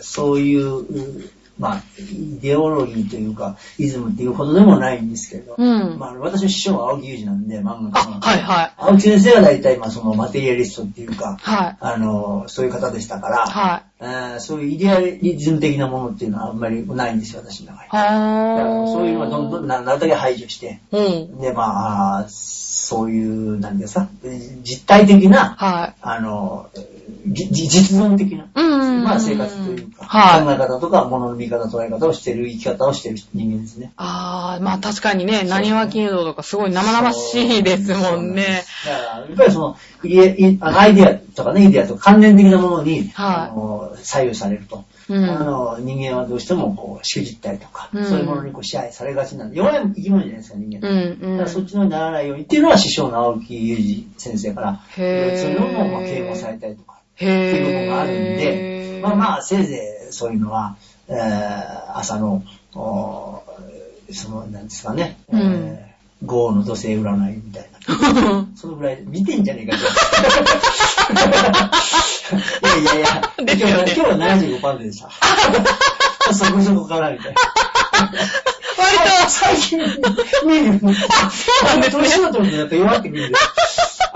[0.00, 5.98] そういう、うまあ、イデオロギーというか、イズムっていうほどでもないんですけど、うん。
[5.98, 8.72] まあ、私の師匠は青木裕二なんで、漫画家のあ、はいはい。
[8.76, 11.76] 青木先生は大体、まあ、そのマテリアリストっていうか、はい。
[11.80, 13.82] あの、そういう方でしたから、はい。
[14.04, 17.88] えーそういうイデアリズム的なものっていうのはあんまりないんですよ、私の中に。
[17.88, 18.86] だから。
[18.86, 21.40] そういうのはどんどんななるだけ排除して、うん。
[21.40, 24.08] で、まあ、そういう、なんですか、
[24.62, 25.94] 実体的な、はい。
[26.02, 26.68] あの、
[27.26, 29.04] 実存的な、うん。
[29.04, 33.92] まあ生活というか、はい考え方とか、物の見方、捉え方をしてる、生き方をしてる人間ですね。
[33.96, 38.64] あー、まあ確かにね、何は金道とかすごい生々しいですもんね。
[38.84, 39.76] だから、やっぱりその
[40.60, 44.84] アイデアとかね、イデアとか関連的なものに、はいあの左右されると。
[45.08, 50.88] うんあの人間はどうしてもこう、しくじったりとか、うんそういうものにこう支配されがちなんで、弱い生き物じゃないですか、人間。
[50.88, 51.36] うんうん。
[51.36, 60.76] だからそっちのようにならないようにっていうのは師匠の青木裕二先生から、そういうのもまあ啓蒙されたりとか、へっていう部分があるんーで、まあまあ、せいぜいそういうのは、
[61.08, 62.42] えー朝の、
[62.74, 63.42] お
[64.10, 67.74] その、なんですかね、うんえー豪雨の土星占いみたいな。
[68.56, 69.76] そのぐらい見てんじゃねえか
[72.56, 75.10] いやいやいや、今日は今日は75%でした。
[76.32, 77.40] そこそこからみたいな。
[78.78, 79.78] 割と、最近
[80.46, 80.94] 見るの。
[80.94, 81.00] そ
[81.62, 83.38] うなんですね年を取るとやっぱ弱ってくるんで。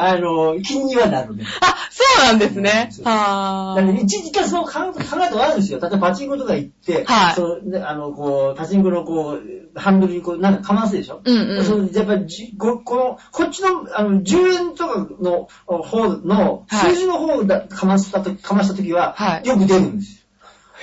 [0.00, 1.44] あの、気にはなるね。
[1.60, 2.88] あ、そうなんですね。
[3.02, 5.80] はだからね一時間そう考え考えたことあるんですよ。
[5.80, 11.20] 例えばパチンコとか行って、はいそうねあの、こう、パチンコのこう、ハンドルにこう、なんかかますでしょ？
[11.24, 20.24] うんうんそうやっぱりじこ、この、こっちの、あの、10円とかの方の、はい数字の方だ、かましたと、かましたときは、はいよく出るんです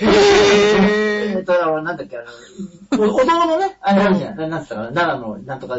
[0.04, 0.10] よ。
[0.10, 2.20] へーえっと、あの、なんだっけ、あ
[2.98, 4.50] の、おお堂のね、あれあるじゃん。
[4.50, 5.78] なんつったかな、奈良の、なんとか、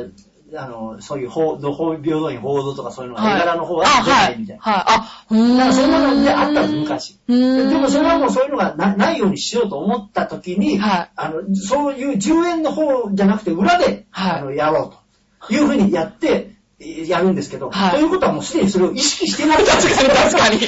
[0.56, 4.62] あの、そういう報道、報平等院報道とかそういうのが、絵柄の方はあ、出はいないみたいな。。
[4.62, 4.84] はい。
[4.88, 5.58] あ、うーん。
[5.58, 7.20] だからそういうものであったんです、昔。
[7.28, 14.94] でもそれはもうそういうのがなないようにしようと思った時に、はいあの、そういう10円の方じゃなくて裏で、はいあのやろ
[15.42, 20.60] うというふうにやって、やるんですけど、はいということはもうすでにそれを意識してない確かに確かに。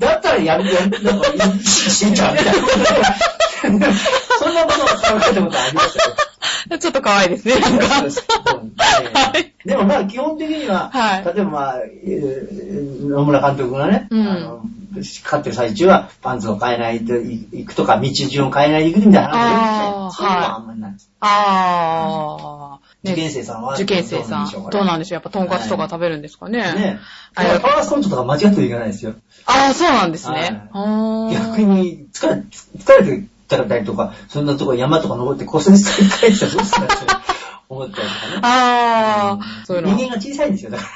[0.00, 2.62] だったらやる、やる、なんか意識してんじゃん、みたいな。
[4.40, 6.16] そんなことを考えたことありましたよ。
[6.78, 7.84] ちょっと可愛いですね、なんか。
[7.86, 8.26] そうです
[9.64, 14.62] でもまあ基本的には、はい例えばまあ、えー野村監督がね、うんあの
[14.94, 21.10] 勝ってる最中はパンツを変えないと行くとか、道順を変えないで行くみたいな話そういうのはあんまりないです。
[21.20, 23.06] あー。
[23.06, 24.50] ね受験生さんは受験生さん。
[24.70, 26.58] どうなんでしょうやっぱトンカツとか食べるんですかね。
[26.58, 26.98] ね
[27.34, 29.14] あパワーストーンとか間違ってはいけないですよ。
[29.46, 30.68] ああ、そうなんですね。
[30.72, 32.42] 逆に疲れ、
[32.78, 33.26] 疲れて
[33.58, 37.04] たりとか、そんなとこ山とか登って骨折して帰ってたらどうするんだって
[37.68, 38.40] 思ったりとかね。
[38.42, 39.94] ああ、そういうの。
[39.94, 40.90] 人間が小さいんですよ、だから。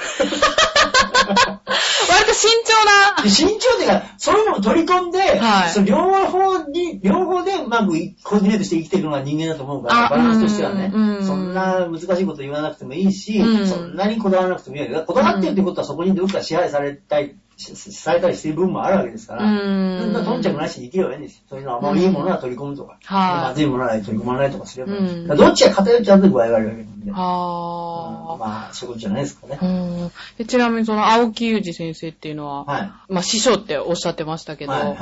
[2.09, 3.22] 割と慎重な。
[3.22, 5.96] で慎重でが、そういうのを取り込んで、はいその両
[6.26, 7.86] 方に、両方でうまく
[8.22, 11.26] コーディネートして生きていくのが人間だと思うから、あバランスとしてはねうんうん。
[11.26, 14.88] そんな難しいこと言わなくてもいいし、うんそんなにこだわらなくてもいい。
[15.07, 21.44] こだわってるってことはそこにどっか支配されたい、しされたりしてる部分もあるわけですから、うんそんな頓着なしに生きればいいんですよ。
[21.48, 25.26] そういうのは、まあいいものは取り込むとか、はいまずいものは取り込まないとかすればいい。
[25.26, 27.12] どっちが偏っちゃうと具合が悪いわけなんで。
[27.14, 28.36] ああ。
[28.38, 29.59] まあ、そういうことじゃないですかね。
[29.61, 32.92] うんでちなみにその青木裕二先生っていうのは、はい。
[33.09, 34.96] まあ師匠っておっしゃってましたけど、はい、はい、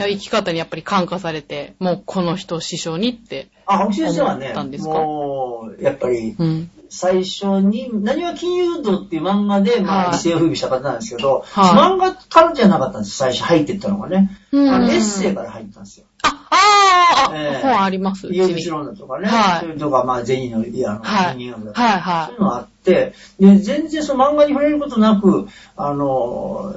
[0.00, 0.18] はい。
[0.18, 3.48] 生き方にやっぱり感化されて、もうこの人を師匠にって。
[3.66, 6.70] あ、青木先生は思ねもう、やっぱり、うん。
[6.90, 14.30] 最初に、何は金融道っていう漫画で、まあ、はい一世を風靡した方なんですけど、はい漫画からじゃなかったんです、最初入ってったのがね。
[14.52, 14.68] うん。
[14.68, 16.06] あのエッセイから入ったんですよ。
[16.22, 17.62] あ、あーあ、ええ。
[17.62, 18.54] 本あります、家に。
[18.54, 19.60] 口論だとかね、はい。
[19.60, 21.36] それとか、まあ、銭の、いや、あの、はい。
[21.36, 22.26] 人間学だとか、はいはい。
[22.26, 25.46] そういうのがあって、で、全然その漫画に触れることなく、
[25.76, 26.74] あの、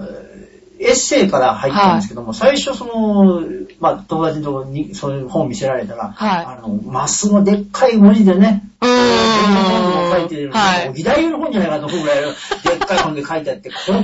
[0.79, 3.41] エッセイから入ったんですけども、最初その、
[3.79, 6.45] まあ、友達のところにそういう本見せられたら、はい。
[6.45, 9.71] あの、マスのでっかい文字でね、うーん。
[9.81, 12.29] 本も書いてる、はい議題の本じゃないかと思うぐらい、で
[12.75, 14.03] っかい本で書いてあって、こんな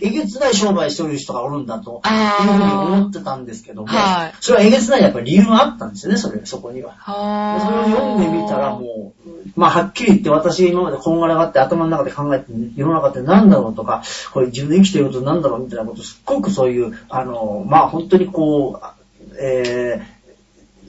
[0.00, 6.94] えげつない商売してる人がおるんだと、いうふうに思ってたんですけども、はいそれはえげつないやっぱり理由があったんですよね、それ、そこには。
[6.98, 12.46] はそれを読んでみたらもう、まあはっきり言って私が今までこんがらがって頭の中で考えて
[12.76, 14.02] 世の中って何だろうとか、
[14.32, 20.00] これ自分で生きてることなんだろうみたいなこと、すっごくそういう、あの、まあ本当にこう、え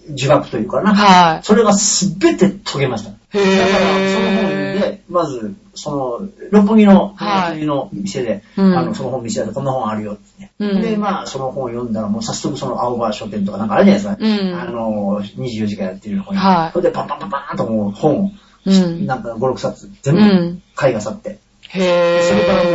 [0.07, 0.93] ー、自覚というかな。
[0.93, 3.11] はそれがすべて解けました。
[3.34, 14.47] だへーから、その本で、まず、その、六本木の、はい六本木の店で、うんあの、その本見せられて、こんな本あるよって、うんで、まあ、その本を読んだら、もう早速その青葉書店とかなんかあるじゃないですか。
[14.47, 16.41] うんあの、24時間やってる本に。
[16.41, 18.31] はいそれでパンパンパンパンともう本を、
[18.65, 22.23] うんなんか5、6冊、全部うん、買いがさって、へー。
[22.23, 22.73] それからもう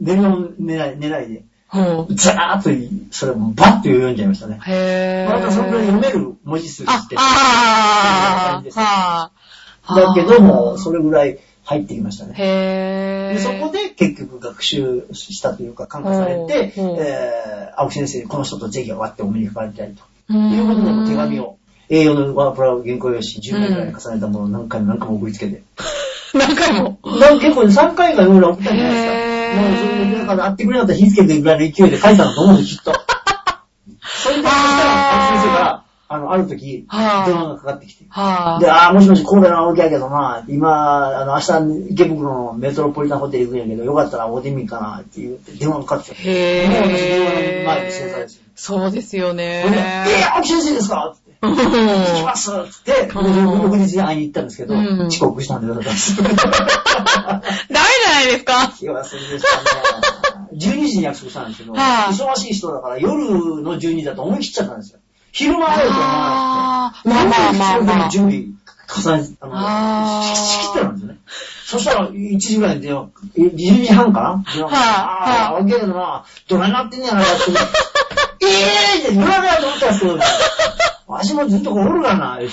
[0.00, 1.44] 寝るの寝ない寝ないで。
[2.10, 4.60] ザーッと、それをバッと読んじゃいましたね。
[4.64, 5.32] へー。
[5.32, 9.30] またそれぐらい読める文字数っあて、、あー、はあ。
[9.88, 12.34] だけども、それぐらい入ってきましたね。
[12.36, 13.34] へー。
[13.34, 20.02] でそこで結局学習したというか、感化されて、えー、青木先生にこの人とぜひ終わってお目にかかりたいと。
[20.30, 21.44] ういうことでも手紙を。
[21.44, 21.58] を、
[21.90, 25.62] A4 のワープラ原稿用紙10枚ぐらいに重ねたものを何回も何回も送りつけて。
[26.34, 26.98] 何回も？
[27.02, 29.34] 結構3回か4ぐらい送ったんじゃないですか。
[29.54, 32.92] もうそれで、だから会ってくれなかったら火つけてぐらいの勢いで書いたんだと思うんです、きっと。
[34.02, 38.04] それで、そしたら、青木先生から、あの、ある時、はあ電話がかかってきて。
[38.08, 46.28] はで、あーもしもし、こうだな、わけやけどな、今、あの、明日、池袋のメトロポリタンホテル行くんやけど、よかったらおでみんかな、って言って、電話がかかってきて。
[46.28, 46.68] へー。
[46.68, 48.44] もう私電話の前で正座ですよ。
[48.56, 51.24] そうですよねえー、青木先生ですかって。
[51.42, 56.16] うん行きますって、うん翌日に会いに行ったんですけど、うん遅刻したんでよかったです。
[56.22, 59.70] ダメじゃないですか気はそれでしたね。
[60.54, 65.00] 12時に約束したんですけど、はい忙しい人だから夜の12時だと思い切っちゃったんですよ。
[65.34, 67.10] 昼間会えると思わなくて。
[67.10, 68.44] あーまあまあまあまあ準備
[68.86, 71.18] 重ね、あの、仕切ってたんですよね。
[71.66, 77.30] そしたら、1時ぐらいに電話、え12時半かなはいああ、わけけどな、どないなってんねやな、って。
[78.46, 80.18] ええーって言わないと思ったんですけど、
[81.06, 82.48] わしもずっとおるがな、あー、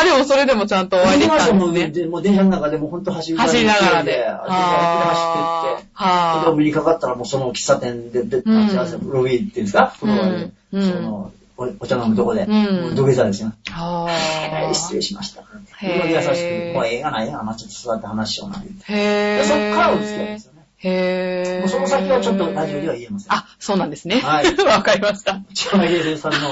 [0.00, 1.90] あ、でもそれでもちゃんとお会いできたんね。
[1.90, 4.24] でもう電車の中でもう本当走り走りながらで。
[4.24, 13.52] 走ってって、はで、お目にかかったらもうその喫茶店で、で、うん待ち合わせ、ロビーっていうんですかうんその、おお茶飲むとこで、うん土下座ですよ。
[13.72, 14.04] あ。
[14.04, 14.74] はえーあ。
[14.74, 15.42] 失礼しました。
[15.78, 18.92] へー優しく、もうええがないやな、ちょっと座って話しような、言って。
[18.92, 20.66] へそっからお付き合いですよね。
[20.78, 21.60] へー。
[21.60, 23.32] もうその先はちょっとラジオでは言えません。
[23.32, 24.20] あ、そうなんですね。
[24.20, 25.40] はい わかりました。
[25.54, 26.42] 千葉平成さんのい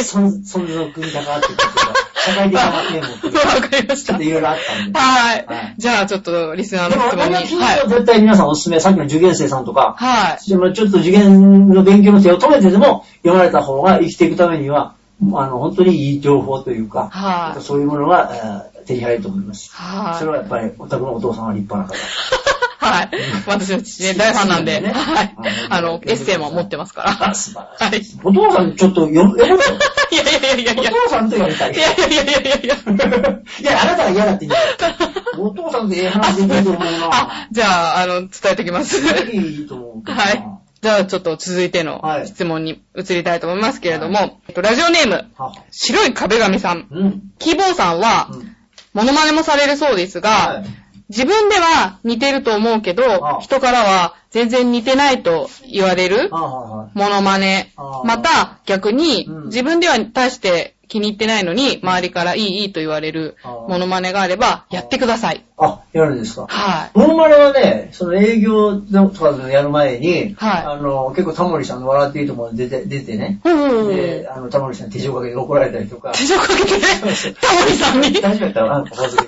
[0.00, 1.94] 存存続に関わってくるというか、
[2.24, 4.22] 社会的な面も含めてわかりましたちょっと。
[4.24, 4.98] いろいろあったんで。
[4.98, 5.74] はいはい。
[5.78, 7.34] じゃあ、ちょっと、リスナーの質問に。
[7.34, 7.88] 私はいは。
[7.88, 10.48] 絶対皆さんおすすめ、さっきの受験生さんとか、はい。
[10.48, 14.94] でもちょっと受験の勉強の手を止めてでも読まれた方が生きていくためには、
[15.34, 19.70] あの、本当にいい情報というか、はいそういうものが、えー手に入ると思います。
[19.72, 22.51] はいそれはやっぱり、お宅のお父さんは立派な方。
[22.82, 23.10] はい。
[23.46, 25.34] 私の父ね、大ファンなんで、ねはいはい。
[25.70, 27.28] あの、エッセイも持ってますから。
[27.30, 28.18] あ、素晴らしい。
[28.18, 28.24] はい。
[28.24, 29.70] お父さんちょっと読む、読むよ。
[30.10, 30.90] いやいやいやいやいや。
[30.90, 31.72] お父さんとやりたい。
[31.72, 33.82] いやいやいやいやいやいや。
[33.82, 34.94] あなたが嫌だって言うんだよ。
[35.38, 37.08] お父さんとええ話できると思うな。
[37.12, 38.98] あ、じゃあ、あの、伝えておきます。
[38.98, 40.10] いいと思う。
[40.10, 40.44] はい。
[40.82, 46.88] じゃあ、ちょっと続いてのはい質問に移りたいと思いますけれども、えっと、ラジオネーム、は白い壁紙さん。
[46.90, 47.22] うん。
[47.38, 48.56] キーボーさんは、うん
[48.94, 50.81] モノマネもされるそうですが、はい
[51.12, 56.30] 自分では似てると思うけどあ、人からは全然似てないと言われる。
[56.30, 57.72] モノマネ。
[57.76, 59.44] また逆にうん。
[59.46, 65.42] 自分では大して気に入ってないのに周りからいいいいと言われるモノマネがあればやってください。
[65.56, 66.46] あ、やるんですか？
[66.48, 76.70] はモノマネはね、その営業とかでやる前に、はいあの、結構タモリさんの笑っていいところに出て、出てねい。、ほうで、あの、タモリさんに手錠かけて怒られたりとか、手錠かけて、
[77.40, 78.12] タモリさんに？
[78.20, 79.24] 大丈夫やったらなんか忘れてる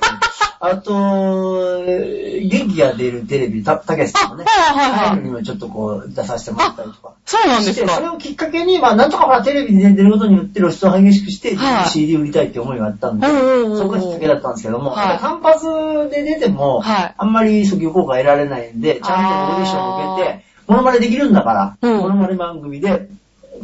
[0.60, 7.14] あと、えー元気が出るテレビ、た、たけしさんもね、あはいはいはいにもちょっとこう、出させてもらったりとか。
[7.26, 8.14] そうなんですしてそれか。
[8.14, 15.66] をきっかけに、まあ、なんとかほら、テレビで出ることによって露出を激しくして、はい CD 売りたいって思いがあったんで、そこがきっかけだったんですけども、単発
[16.10, 23.08] で出ても、はいあんまり訴求効果得られないんで、ちゃんとオーディションを受けて、モノマネできるんだから、うんモノマネ番組で、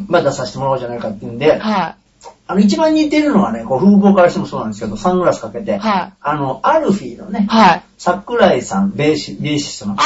[0.08, 1.96] まあ、出させてもらおうじゃないかっていうんで、は
[2.46, 5.78] あの、一番似てるのはね、こう、風貌からしてもそうなんですけど、サングラスかけて、い。
[5.78, 6.12] はい。
[6.20, 7.82] あの、アルフィーのね、はい。
[7.96, 10.00] 桜井さん、ベーシベーシストのあ、ー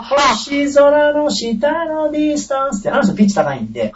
[0.34, 3.82] 星空の下のディスタンスって、あの人ピッチ高いんで。
[3.84, 3.92] で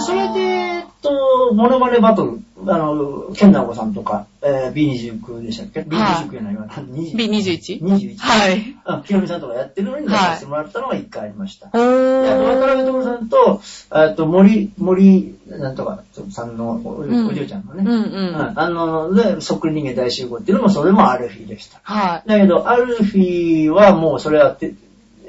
[0.00, 6.66] それで、と、モノマネバトル、あの、ケンナオコさんとか、えー、B29 でしたっけ ?B29 やないわ。
[6.66, 7.82] 20 B21?
[7.82, 8.16] 21。
[8.18, 8.76] はい。
[8.84, 11.68] あ、ひろみさんとかやってるのに出させてもらったのが一回ありました。
[11.72, 13.62] おで、あと渡辺徹さんと、
[13.94, 18.58] えっと、森、森、なんとかさんのお,、んお嬢ちゃんのね、うんうん。
[18.58, 21.80] あの、で、そっくり人間大集合っていうのも、それもアルフィーでした。
[21.82, 24.74] はだけど、アルフィーはもうそれはて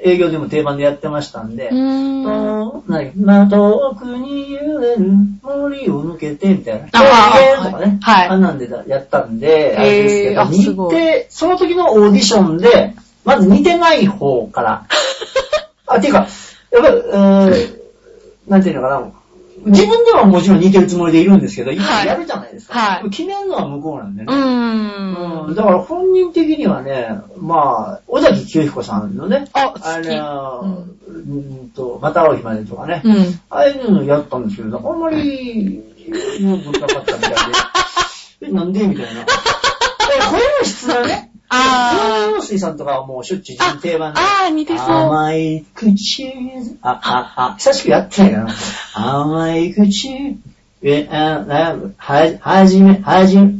[0.04, 1.68] 営業でも定番でやってましたんで、い。
[1.68, 2.24] うーん。
[2.24, 5.06] と何まあ、遠くに揺れる
[5.42, 6.88] 森を抜けて、みたいな。
[6.92, 7.98] あーとかね。
[8.02, 12.94] はいあんなんでだやったんで、あれですけど、似て、その時のオーディションで、
[13.24, 14.86] まず似てない方から。
[15.86, 16.26] あ、ていうか、
[16.72, 17.78] やっぱり、うー
[18.48, 19.02] なんていうのかな。
[19.64, 22.78] 自分ではもちろん似てるつもりでいるんですけど、今はいやるじゃないですか。
[22.78, 24.26] はい決めるのは向こうなんでね。
[24.28, 24.36] うー。
[24.36, 33.14] うんんだから本人的にはね、まあ、尾崎清彦さんのね、ああのー、うんと、また会う日までとかね、うん。
[33.50, 37.36] ああいうのやったんですけど、あんまり、良くなかったみたいで、
[38.48, 39.20] え、なんでみたいな。
[39.20, 39.24] え、
[40.30, 44.20] 声の質がね、あー陽水さんとかはもうしょっちゅう自分定番で。
[44.20, 44.88] あー、似てそう。
[44.88, 46.32] 甘い口、
[46.80, 48.54] あ、あ、あ、久しくやってないかな。
[48.94, 50.38] 甘い口、
[50.82, 53.54] え、あ、あ、は、はじめ、はじめ、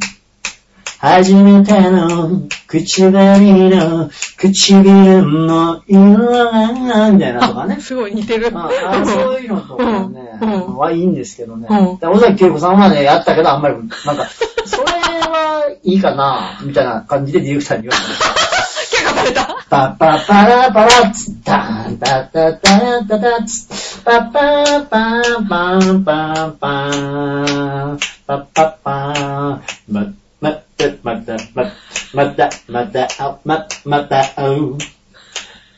[1.03, 7.81] 初めての口紅の唇の色が、みたいなとかねあ。
[7.83, 8.53] すごい似てる。
[8.53, 11.67] まあ、あそういうのとかね、うんはいいんですけどね。
[11.69, 14.29] うんで尾崎恵子さんはね、やったけど、あんまり、なんか、
[14.65, 18.33] それはいいかな、みたいな感じでディレクターに言われた。
[18.93, 19.57] 結構された。
[19.69, 31.73] パパパラパラッツッタンタタタタタタッツパパパンパンパンパンパパパンまた、また、また、ま、
[32.13, 34.77] また、また、あ、ま、また、会う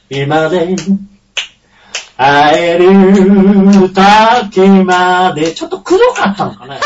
[0.08, 0.74] 今で
[2.16, 2.86] 会える
[3.92, 6.80] 時まで、ちょっとくどかったのかな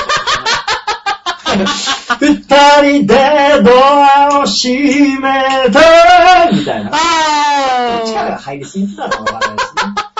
[2.21, 3.15] 二人で
[3.63, 6.91] ドアを閉めたみたいな。
[6.93, 10.18] あ力が入りすぎてたのかわからないですね。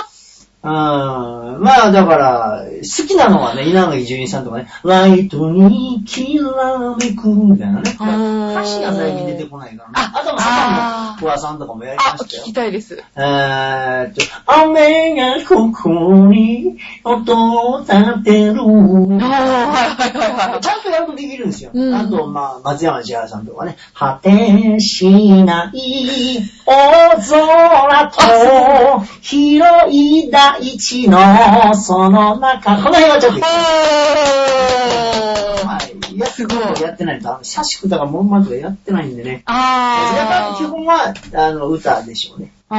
[0.61, 0.71] うん。
[1.63, 7.97] まあ、だから、好きなのはね、稲垣純一さんとかね、ライトにきらめくみたいなね。
[8.01, 9.95] うん歌詞が最近出てこないからね。
[9.95, 12.53] ああとも、あサタンの桑さんとかもやりあ、ましたよ聞き。
[12.53, 13.01] たいです。
[13.17, 18.61] えーっと、雨がここに音を立てる。
[18.61, 20.61] ああ、はいはいはいはい。
[20.61, 21.71] ちゃんとやるとできるんですよ。
[21.73, 25.09] うんあと、まあ、松山千春さんとかね、果てし
[25.45, 33.41] ない大空と広い 大地のその中、この辺はちょっと。
[35.67, 35.79] は
[36.11, 39.43] い、やすごいやってないと、あの、久しくだかンマンとかやってないんでね。
[39.45, 42.51] あり基本は、あの、歌でしょうね。
[42.71, 42.77] あ。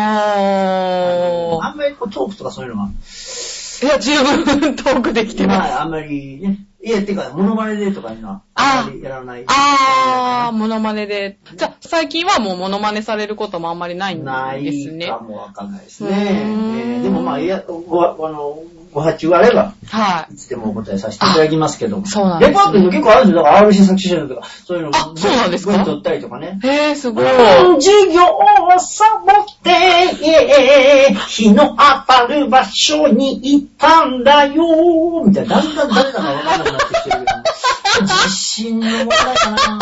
[1.61, 3.86] ああんまりこうトークとかそういうのは、ー。
[3.86, 5.59] いや、十分トークできてます。
[5.59, 9.43] まあ、あんまりね、いや、てか、モノマネでとかいうのは、ああんまりやらない。
[9.47, 11.38] あー、モノマネで。
[11.55, 15.07] じゃあ、最近はもうモノマネされることもあんまりないんないですね。
[15.07, 16.09] かもわかんないですね。
[16.11, 18.59] えーでもまあ、いや、ご、あの、
[18.91, 22.05] ご発注があれば、はいつでもお答えさせていただきますけども。
[22.07, 23.43] そうなんですねレパートリーも結構あるんですよ。
[23.43, 25.73] だから RC 作詞者とか、そういうのあそうなんですか？
[25.73, 26.59] 文取ったりとかね。
[26.63, 26.67] い。
[26.67, 27.25] へえ、すごい。
[27.25, 35.61] 授業をサボって、えー日の当たる場所に行ったんだよみたいな。
[35.61, 39.79] だんだん誰だかわからなくなってきてるけど、 自信の問題かな。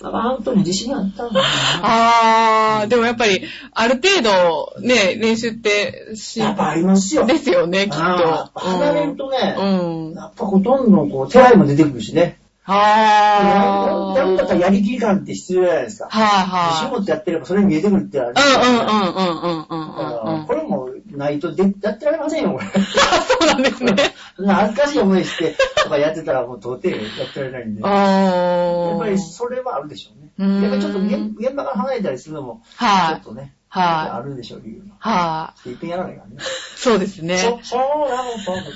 [0.00, 3.42] 本当アウトに自信あったんだああ、でもやっぱり、
[3.72, 7.26] ある程度、ね、練習ってし、やっぱありますよ。
[7.26, 8.50] ですよね、きっと。
[8.54, 9.64] 離れるとね、う
[10.12, 12.38] ん、やっぱほとんどこう、手合いも出てくるしね。
[12.68, 14.14] はあ。
[14.14, 16.08] なんだかやりきり感って必要じゃないですか。
[16.10, 16.84] はいはい。
[16.84, 20.46] 仕事やってればそれに見えてくるってある、んですかうんうんうんうんうんうん。
[20.46, 22.66] これもないとで、やってられませんよ、これ。
[22.68, 24.07] そうなんですね。
[24.46, 27.82] 恥ずかしい思いしてとかやってたらもう到底やってられないんで。
[27.82, 28.96] やあー。
[28.96, 30.28] っぱりそれはあるでしょうね。
[30.38, 33.14] うんやっぱりちょっと現現場から離れたりするのも、ちょはい。
[33.16, 34.94] っとね、はいあるでしょう、理由が。
[34.98, 35.70] はい。
[35.70, 36.36] いっぺんやらないからね。
[36.76, 37.38] そうですね。
[37.38, 38.68] そ、そうなの、そうなの。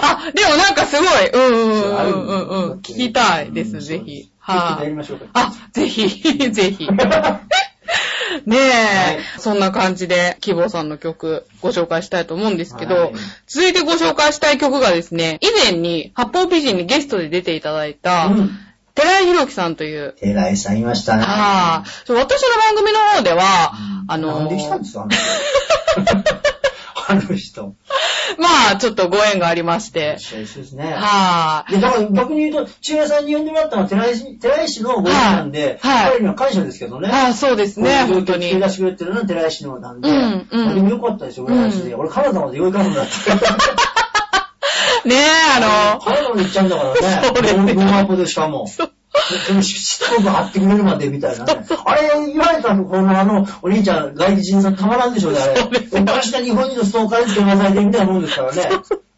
[0.00, 2.78] あ、でもなんかすごい、うんうんそうんうんうん。
[2.80, 4.30] 聞きたいです、ぜひ。
[4.38, 4.82] はい。
[4.84, 5.26] やりましょうか。
[5.34, 6.08] あ、ぜひ、
[6.50, 6.88] ぜひ。
[8.46, 13.12] ねえ、そんな感じで、希望さんの曲ご紹介したいと思うんですけど、はい。
[13.46, 18.50] 続いてご紹介したい曲がですね、以前に八方美人にゲストで出ていただいた、うん。
[18.94, 21.22] 寺井宏樹さんという、寺井さんいましたね。
[21.22, 23.72] はあ、そう私の番組の方では、
[24.08, 25.06] あのなんで来たんですか
[27.08, 27.74] あの人。
[28.38, 30.16] まあ、ちょっとご縁がありまして。
[30.18, 30.92] 一緒ですね。
[30.92, 37.00] はで、だから逆に言うと、千代さんに呼んでもらったのは寺石寺石のご縁なんで、はいはい彼には感謝ですけどい。
[37.00, 37.08] ね。
[37.08, 38.50] ああ、そうですね、本当に。
[38.50, 40.10] 手出してくれてるのは寺石のなんで。
[40.10, 41.92] うんうんでもよかったですよ、浦安で。
[41.92, 43.12] うん俺、カナダまでよいかんのだって。
[45.08, 45.18] ねえ、
[45.62, 47.22] あカナダまで行っちゃうんだからね。
[47.24, 48.66] そうですねローマポでしかも。
[48.66, 48.90] その
[49.62, 51.66] しつこく貼ってくれるまでみたいなね。
[51.84, 55.60] あれ言われたの、このあの、お兄ちゃん、外人さんたまらんでしょうね、あれ。
[56.00, 58.68] 私が日本人のストーカーにつけまされてみたいなもんですからね。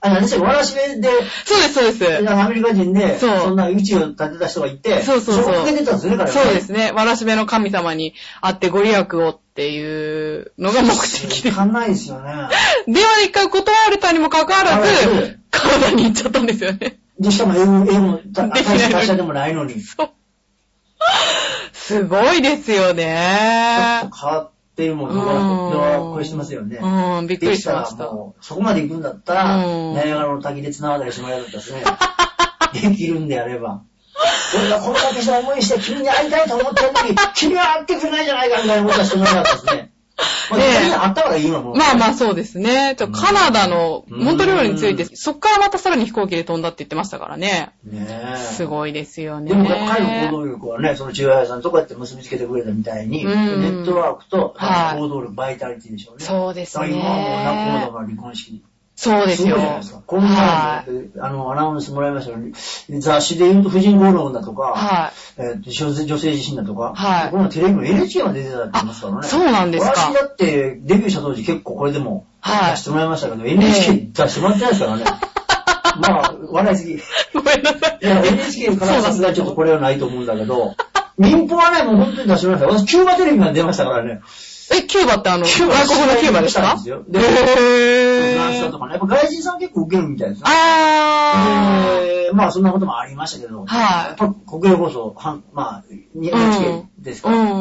[0.03, 2.31] あ、何でしたっけわらしべで、の、そうです、そうです。
[2.31, 6.93] アメリカ人で、そうそんな宇宙を立てた人がいて、そうそうそうれをかけてたんですよね、彼はそうですね。
[6.93, 11.57] わらしべの神様に会ってご利益をっていうのが目的でわ。
[11.57, 12.33] かんないですよね。
[12.89, 16.97] で一回断られたにもかかわらはずい、カナダに行っちゃったんですよね。
[17.21, 19.75] で、しかも英語、英語、たできない大した会社でもないのに。
[19.75, 20.11] ちそう。
[21.75, 24.17] すごいですよょっねと。
[24.17, 26.79] 変わってるもん、ドラドラこれしてますよね。
[26.81, 27.91] うん、びっくりしました。
[27.91, 32.91] できたらもう、そこまで行くんだったら、うんナイアガラの滝で綱渡りしてもらえるんだったですね。
[32.91, 33.83] できるんであれば。
[34.57, 39.93] 俺がこれだけした思いして君に会いたいと思ってるのに、君は会ってくれないじゃないかみたいなことはしてもらえなかったですね。
[40.51, 41.77] まあ、ねえみんな会ったいいわ、もう。
[41.77, 42.95] まあまあそうですね。
[42.99, 47.73] ちょカナダのうんモントリオールについて、そっからまたさらに飛行機で飛んだって言ってましたからね。
[47.85, 48.37] ねえ。
[48.37, 49.51] すごいですよね。
[49.51, 56.25] でも彼の行動力はね、その中谷さんとこうやって結びつけてくれたみたいに、うんネットワークとはい行動力、バイタリティでしょうね。
[56.25, 58.63] そうですね今はもう仲人の離婚式。
[59.01, 59.57] そうですよ。
[59.81, 60.03] すか。
[60.05, 60.85] こんな、は
[61.21, 62.53] あの、アナウンスもらいましたよね。
[63.01, 69.23] 雑誌で言うと、婦人語論だとか、はえーと女性女性自身だとか、はいこのテレビの NHK まで出てたって言いますからね。
[69.27, 75.05] そうなんですか私だって、デビューした当時結構これでもはい出してもらいましたけど、NHK 出してもらってないですからね。
[76.01, 76.93] まあ、笑いすぎ。
[76.93, 77.01] いい。
[77.33, 77.99] ごめんなさい。
[78.07, 80.75] や、NHK からさすがにちょっとこれはないと思うんだけど、
[81.17, 82.87] 民放はね、もう本当に出してもらいました。
[82.87, 84.21] 私、キューバテレビまで出ましたからね。
[84.73, 88.93] え、キューバってあの、外国のキューバでしたんですよでへフランスとかね。
[88.93, 90.45] やっぱ外人さん結構受けるみたいですね。
[90.49, 97.29] あでまあそんなこともありましたけど、はいやっぱ国営放送、はんまあ、NHK ですー。
[97.29, 97.37] うか？
[97.37, 97.53] ら、んう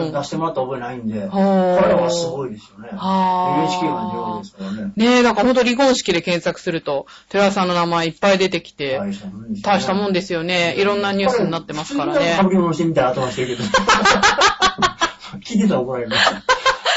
[0.00, 0.12] んうん。
[0.12, 2.88] 出してもらった覚えないんで、これはすごいですよね。
[2.96, 4.92] はー NHK の情報ですからね。
[4.96, 10.74] ねえ、だからほんと離婚式で検索すると、寺田さんの名前いっぱい出てきて、大したもんですよね大したもんですよね。
[10.78, 12.44] いろんなニュースになってますからねか。
[12.44, 13.68] ぶり物してみたら頭してるけど。
[15.40, 16.12] 聞いてたら怒られる。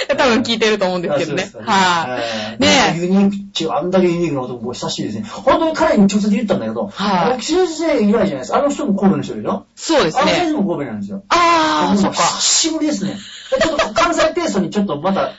[0.07, 1.51] 多分聞いてると思うんですけどね。
[1.65, 2.19] は
[2.57, 2.61] い。
[2.61, 5.25] ねえユニークっていう、あんだけユニークな男、僕久しいですね。
[5.27, 8.59] 本当に彼に直接言ったんだけど、はいあの先生以来じゃないですか。
[8.59, 9.65] あの人も神戸の人でしょ？
[9.75, 10.23] そうですね。
[10.23, 11.23] あの先生も神戸なんですよ。
[11.29, 12.17] あー、もそっか。
[12.17, 13.17] 久しぶりですね。
[13.61, 15.29] ちょっと関西テイストにちょっとまた、は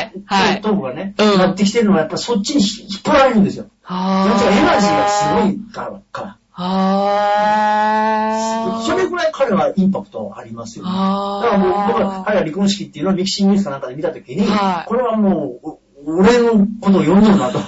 [0.00, 3.66] いはいトークがね、うんなってきてるのはやっぱそっちに引っ張られるんですよ。
[3.84, 5.08] あそっちがエナジーがー。
[5.08, 6.00] すごいから。
[6.12, 8.86] からあー。
[8.86, 10.90] それぐらい彼はインパクトありますよね。
[10.90, 12.24] だからもう、だからあー。
[12.24, 17.60] 彼は離婚式っていうのをミキシーニュースかなんかで見たときに、はいこれはもう、お俺のことを呼んでるなと。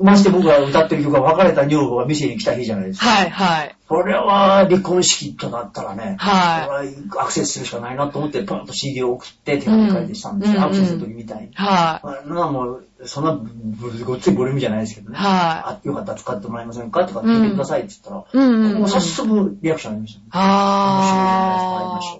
[0.00, 3.06] まして僕が歌ってる曲が別れた女房が店に来た日じゃないですか。
[3.06, 3.76] はい、はい。
[3.86, 10.58] これは離婚式となったらね、はいこれはアクセスするしかないなと思って、ポンと CD を送って手紙書いてしたんですよ。
[10.58, 11.50] うんアクセスの時みたいに。
[11.54, 15.16] はまあ、まあもう、そんなぶごっついボリュームじゃないですけどね。
[15.18, 18.46] はあよかったら使ってもらえませんかとか聞いてくださいって言ったら、い。
[18.46, 18.74] うん。
[18.74, 20.26] もう早速リアクションありましたね。
[20.26, 22.10] 面白いあです。
[22.10, 22.19] 会い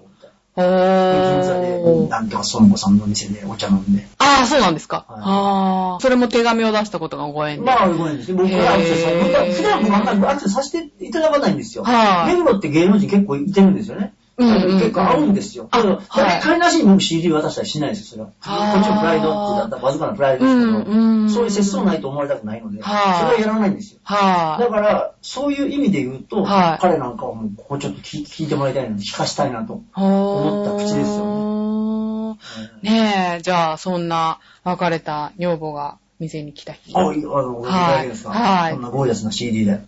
[0.55, 2.07] 銀座で。
[2.09, 4.05] なんとか孫子さんの店でお茶飲んで。
[4.17, 5.05] あー、そうなんですか。
[5.07, 6.01] はいあー。
[6.01, 7.65] それも手紙を出したことがご縁で。
[7.65, 8.41] まあ、ごめんですね。
[8.41, 11.83] 僕はアクセスさ普段僕あんまりアクセスさせていただかないんですよ。
[11.83, 14.13] はい目黒って芸能人結構いてるんですよね。
[14.41, 15.67] 結構合うんですよ。
[15.71, 18.73] あけど、はい彼なしに僕 CD 渡したりしないですよ、それは。
[18.73, 23.99] こっちのプライドって言ったらわずかなプライドですけど、うんうんそういう節操ないと思われたくないので、はいそれはやらないんですよ。
[24.03, 29.75] はだから、そういう意味で言うと、はい彼なんかはもう、ここちょっと聞聞いてもらいたいな、聞かしたいなと。
[29.75, 29.77] い。
[29.95, 32.37] 思った口ですよ
[32.81, 36.93] ねえ、じゃあ、そんな別れた女房が店に来た日。
[36.95, 38.29] あ、いいあの、ごめんなさいですか。
[38.29, 39.71] はいそんなゴージャスな CD で。
[39.71, 39.81] はい。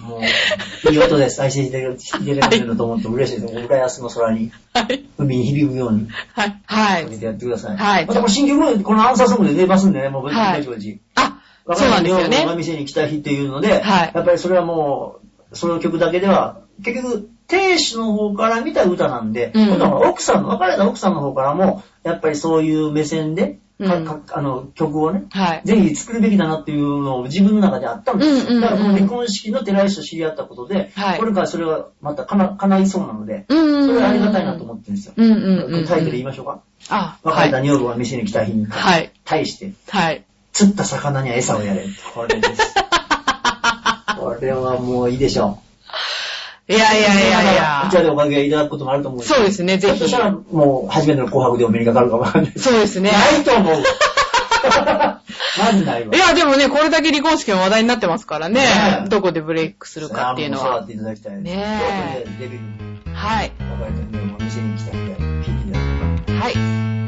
[0.00, 1.42] もう、いい音です。
[1.42, 1.78] 愛していた
[2.40, 3.54] だけると思って嬉しいです。
[3.54, 5.04] 浦安の空に、はい。
[5.18, 6.60] 海に響くように、はい。
[6.66, 7.76] はいやってください。
[7.76, 11.00] はいまたこれ新曲も、このアンサーソングで出ますんでね、もう、ぼちはいぼち。
[11.16, 11.42] あ、
[11.74, 12.46] そうなんですよがね。
[12.56, 15.16] 店に来た日っていうので、はいやっぱりそれはも
[15.52, 25.62] う、その曲だけでは、結局、亭主の方から見た歌なんで、うん今度は奥さんの、別れた奥さんの方からも、やっぱりそういう目線で、あの曲をね、はい。
[25.64, 28.34] ぜひ作るべきだなっていうのを自分の中であったんですよ。
[28.34, 33.86] うんうんうんだからこの離婚式の寺石と知り合ったことで、はいこれからそれはまた叶叶いそうなので、うん。
[33.86, 35.14] それはありがたいなと思ってるんですよ。
[35.16, 35.36] うんう
[35.70, 35.86] んうん。
[35.86, 36.60] タイトル言いましょうか？
[36.88, 37.68] あ、別れたはい。
[37.68, 39.12] 女房が店に来た日にはい。
[39.24, 40.24] 対して、はい。
[40.52, 41.86] 釣った魚には餌をやれ。
[42.14, 42.74] これです。
[44.18, 45.69] これはもういいでしょう。
[46.70, 48.02] いやいやいやいやこちら。
[48.04, 50.10] でおかげいただくこともあると思うそうですね、ぜひひょっとし。
[50.12, 52.52] たらもう初めての紅白でお目にかかるかもわかんない。
[52.56, 53.10] そうですね。
[53.10, 53.82] ないと思う。
[55.58, 56.14] マジないわ。
[56.14, 59.06] いや、でもね、これだけ離婚式の話題になってますからねね。
[59.08, 60.92] どこでブレイクするかっていうのはそうやって。
[60.92, 61.42] いただきたい。
[61.42, 61.64] ね
[62.20, 63.52] えということでデビューはい。
[63.58, 66.99] 別れた人も店に来たみたいはい。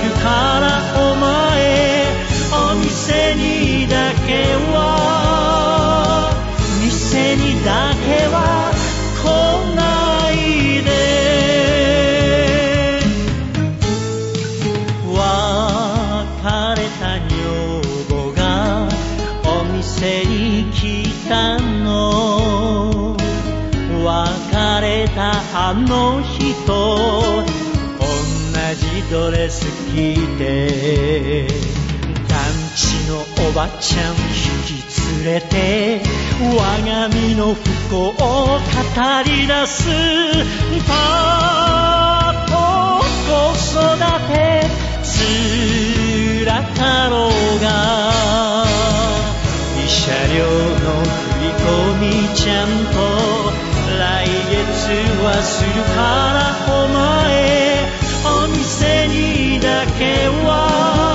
[0.00, 0.51] 月は
[29.94, 31.46] レス着て
[32.28, 32.38] 団
[32.74, 34.20] 地のおばちゃん引
[34.64, 36.00] き連れて
[36.40, 38.18] 我が身の不幸を語
[39.24, 39.88] り出す。
[40.88, 42.52] パート
[43.28, 44.82] 子育て。
[45.02, 47.30] つらかろう
[47.62, 48.64] が
[49.76, 51.64] 慰謝料の振り込
[52.00, 53.02] みちゃんと。
[53.98, 54.58] 来月
[55.22, 56.00] はするか
[56.56, 56.61] ら。
[59.98, 61.11] に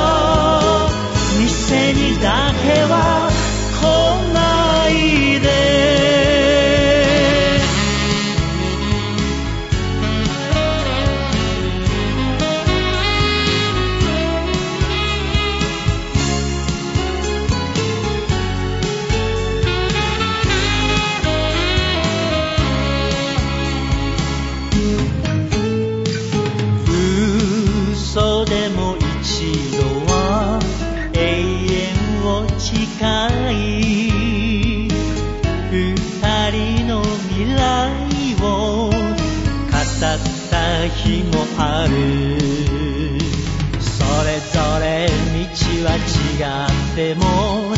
[46.98, 47.76] ても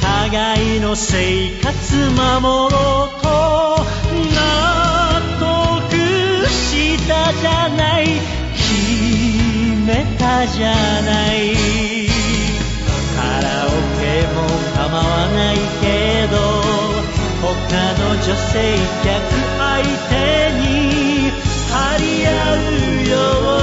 [0.00, 3.26] 互いの生活守ろうと
[4.30, 5.98] 納得
[6.48, 8.06] したじゃない
[8.54, 8.62] 決
[9.84, 10.70] めたじゃ
[11.02, 11.56] ない
[13.16, 14.46] カラオケも
[14.76, 16.38] 構わないけど
[17.42, 17.48] 他
[17.98, 19.10] の女性客
[19.58, 20.14] 相手
[20.60, 21.32] に
[21.72, 23.59] 張り合うよ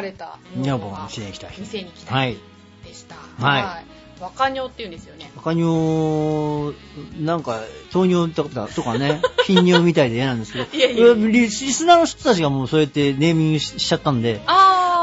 [0.00, 0.12] はい。
[0.12, 1.60] 別れた女房が店に来た日。
[1.60, 2.36] 店に来たはい。
[2.84, 3.16] でした。
[3.38, 4.00] はいい。
[4.22, 5.30] 若女って言うんですよね。
[5.36, 6.76] 赤尿、
[7.18, 14.40] なんか、糖尿とかとかね、 頻尿みたいで嫌なんですけど、いやいやリリスナーの人たちがもうそうやってネーミングししちゃったんで。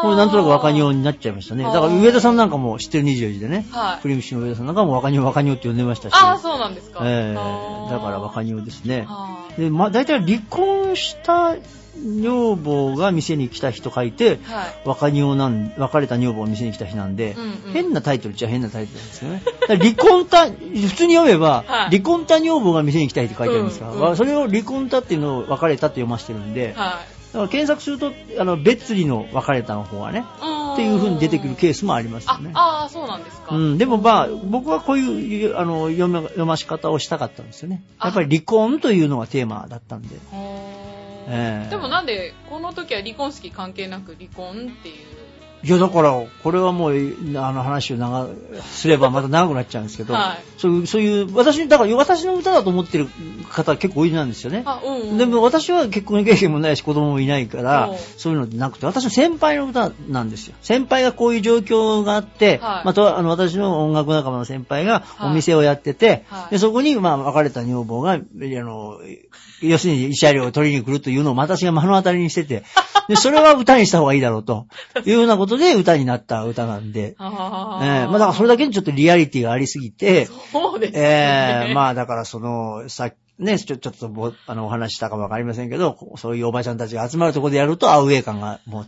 [0.02, 1.64] これなんとなく若尿になっちゃいましたね。
[1.64, 7.00] だから上田さんなんかも知ってる24時でね、はいクリームシの上田さんなんかも若尿若尿って呼んでましたし、あー、そうなんですか。
[7.04, 9.06] えーだから若尿ですね。
[9.08, 11.56] はで、まあ、大体離婚した
[12.04, 14.30] 女房が店に来た日と書いて、い。
[14.44, 14.76] はい。
[14.86, 19.44] 若女なん、別れた女房が店に来た日なんで、うんうん変なタイトルっちゃ変なタイトルなんですよね。
[19.68, 20.56] 離婚た、普
[20.96, 27.02] 通に読めば、はい離婚た女房が店に来た日って書いてあるんですから、うんうんそれを離婚たっていうのを別れたって読ませてるんで、は
[27.34, 30.24] だから検索すると、あの、別離の別れたの方がね、い。
[30.74, 32.52] っていう風に出てくるケースもありますよあね、。
[32.54, 33.56] あー、そうなんですか。
[33.56, 37.84] うん、でもまあ、僕はこういう、あの、読ま読まし方をしたかったんですよね。
[38.02, 40.16] やっぱり離婚というのがテーマだったんで。
[41.28, 44.96] ええでもなんで、この時は離婚式関係なく離婚っていう？
[45.64, 46.14] いや、だから、
[46.44, 46.94] これはもう、
[47.36, 48.30] あの話を長、
[48.62, 53.08] すればまた長くなっちゃうんですけど、はいそういう、そういう、私、だから私の歌だと思ってる
[53.50, 54.62] 方結構多いなんですよね。
[54.66, 55.18] あ、うん、うん。
[55.18, 60.56] でも私は結婚経験もないし子供もいないからうん、そういうのなくて、私の先輩の歌なんですよ。
[60.62, 69.00] 先輩がこういう状況があって、はいまたあの私の音楽仲間の先輩がはいお店をやってて、はいでそこにまあ別れた女房が、あの、
[69.62, 72.64] 要するに慰謝料を取りに来るというのを私が目の当たりにしてて、
[73.08, 74.68] で、それは歌にした方がいいだろうと、
[75.06, 81.00] いうようなことで歌になった歌なんで、あええまあだからそれだけにちょっとリアリティがありすぎて、そうですね。
[81.00, 88.88] ええまあだからその、さね、ちょ、ちょっとぼ、あの、お話ししたかもわかりませんけど、そういうおばちゃんたちが集まるところでやるとアウェー感がもう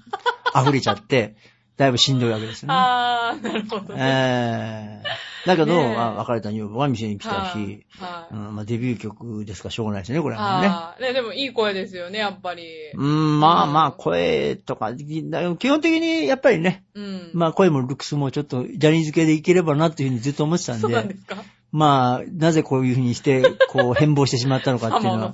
[0.60, 1.36] 溢れちゃって、
[1.80, 2.74] だいぶしんどいわけですよね。
[2.78, 4.00] あー、なるほどね。
[4.00, 5.10] ええ
[5.48, 8.36] だけど、ねえまあ別れた女房が店に来たはいし、はい。
[8.36, 10.68] うんまあ、デビュー曲ですからしょうがないですね、これはね。
[10.68, 11.02] はい。
[11.02, 12.66] ね、でもいい声ですよね、やっぱり。
[12.94, 17.32] うん、まあうんまあ、声とか、基本的にやっぱりね、うん。
[17.34, 21.38] まあ声もルックスもちょっとジャニーズ系でいければなっていうふうにずっと思ってたんそうなんで、ですか？
[21.72, 25.34] まあ、なぜこういうふうにして、こう変貌してしまったのかっていうのは。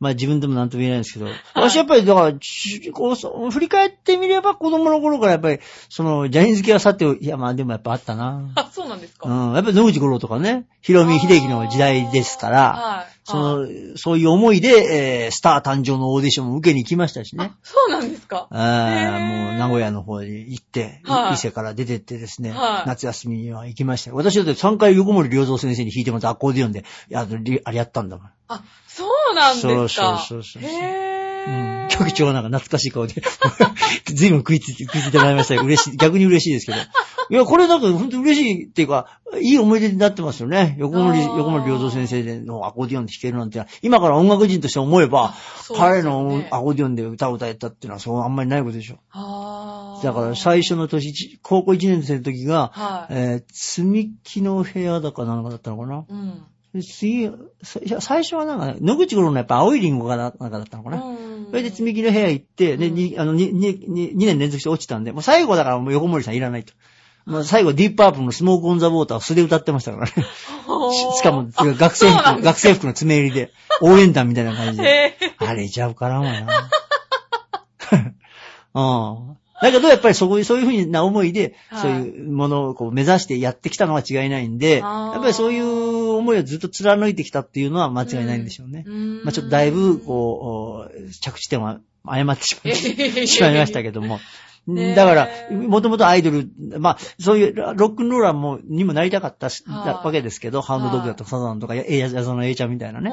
[0.00, 8.50] まあ自分でもなんとも言えないんですけど、私やっぱりだから、ちこう振り返ってみれば子供の頃からやっぱり、その、ジャニーズ系はさておいやまあでもやっぱあったな。
[8.56, 13.09] あ、そうなんですかうん、やっぱり野口五郎とかね、ヒロミ秀樹の時代ですから、はい。
[13.24, 13.72] そはい。
[13.92, 17.52] の、そういう思いで、えースター誕生のオーディションも受けに行きましたしね。
[17.62, 18.48] そうなんですか？
[18.50, 19.44] あーへー。
[19.46, 21.34] もう名古屋の方に行って、はい。
[21.34, 22.88] 伊勢から出てってですね、はい。
[22.88, 24.10] 夏休みには行きました。
[24.10, 24.16] よ。
[24.16, 28.26] 私だって3回横森良三先生に弾いてもらったアコーディオンで、いや、りあれやったんだもん。
[28.48, 29.66] あ、そうなんです
[30.00, 30.18] か？
[30.18, 31.88] そうそうそうそうへうんー。
[31.88, 33.14] 局長がなんか懐かしい顔で、
[34.06, 35.62] 随分食いついて、食いついてもらいましたよ。
[35.62, 36.78] 嬉しい、逆に嬉しいですけど。
[37.30, 40.74] いや、これなんか本当に嬉しいっていうか、いい思い出になってますよね。
[40.78, 48.98] 横森、横森良三先生のアコーディオンで弾けるなんて、今から音楽人として思えば、そうです彼のアコーディオンで歌を歌えたっていうのはそうあんまりないことでしょ。
[50.02, 53.14] だから最初の年、ち高校1年生の時が、はい。
[53.14, 56.04] えー、積み木の部屋だかなんかだったのかな。
[56.08, 56.42] うん。
[56.74, 57.30] で次、
[57.62, 61.02] 最初はなんかね、野口五郎のやっぱ青いリンゴがなんかだったのかな。
[61.02, 66.72] うんそれで積み木の部屋行って、で、うんに、あの、に、に、に、2年連続して落ちたんで、もう最後だからもう横森さんいらないと。
[67.26, 70.12] まあ最後ディープパープルのスモークオンザウォーターを素で歌ってましたからね。
[71.14, 75.16] ししかも、学生服、学生服の爪入りで、応援団みたいな感じで。
[75.38, 76.46] あれじゃうからんわな。
[78.74, 79.36] うん。
[79.62, 81.82] だけど、やっぱりそういう、そういうふうな思いで、はい。
[81.82, 88.84] そういうものをこう目指してやってきたのは違いないんで、やっぱりそういう思いをずっと貫いてきたっていうのは間違いないんでしょうね。
[88.86, 89.24] うん。
[89.24, 92.44] まあちょっとだいぶ、こう、着地点は誤って
[93.26, 94.20] しまいましたけども。
[94.68, 96.48] だから、もともとアイドル、
[96.78, 99.48] まあ、そういうロックンローラーも、にもなりたかった
[100.04, 103.10] わけですけど、ハウンドドッグだとかサザンとか、やややその A ちゃんみたいなね。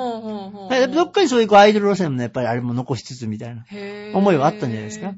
[0.93, 3.65] どっかにそういうこうアイドル路線もねやっぱりあれも残しつつみたいな。
[4.13, 5.13] 思いはあったんじゃないですか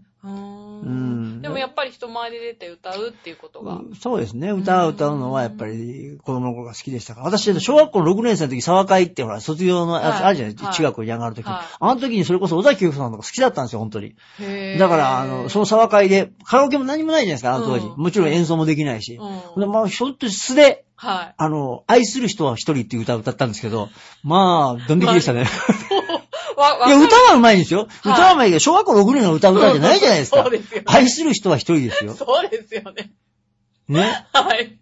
[0.82, 0.96] うーんう
[1.38, 3.80] んでもやっぱり人前で出て歌うっていうことが。
[4.02, 4.52] そうですね。
[4.52, 7.22] 歌を歌うのはやっぱり子供の頃が好きでしたか？
[7.22, 7.26] ら。
[7.28, 10.54] 私、小学校の6年生の時、沢会ってほら、卒業のやつはいあるじゃない？
[10.54, 10.68] ですか。
[10.70, 11.52] はい中学校に上がる時に。
[11.54, 14.16] はいあの時にそれこそ小崎由子さんとか好きだったんですよ、本当に。
[14.78, 17.86] だから、あの、その沢会で、カラオケも何もないじゃないですか、あの当時。
[17.88, 19.16] うんもちろん演奏もできないし。
[19.56, 21.34] うんでまあ、ひょっと素で、はい。
[21.38, 23.88] あの、愛する人は一人っていう歌を歌ったんですけど、
[24.24, 25.42] まあ、ドン引きでしたね。
[25.42, 25.50] わ、わ
[26.88, 27.80] いや、歌は上手いんですよ。
[27.82, 30.43] はい歌は上手いけど、小学校6年の歌う歌じゃないじゃないですか。
[30.43, 32.14] そうですよね愛する人は一人ですよ。
[32.18, 33.12] そうですよね。
[33.88, 34.26] ね。
[34.34, 34.80] はい。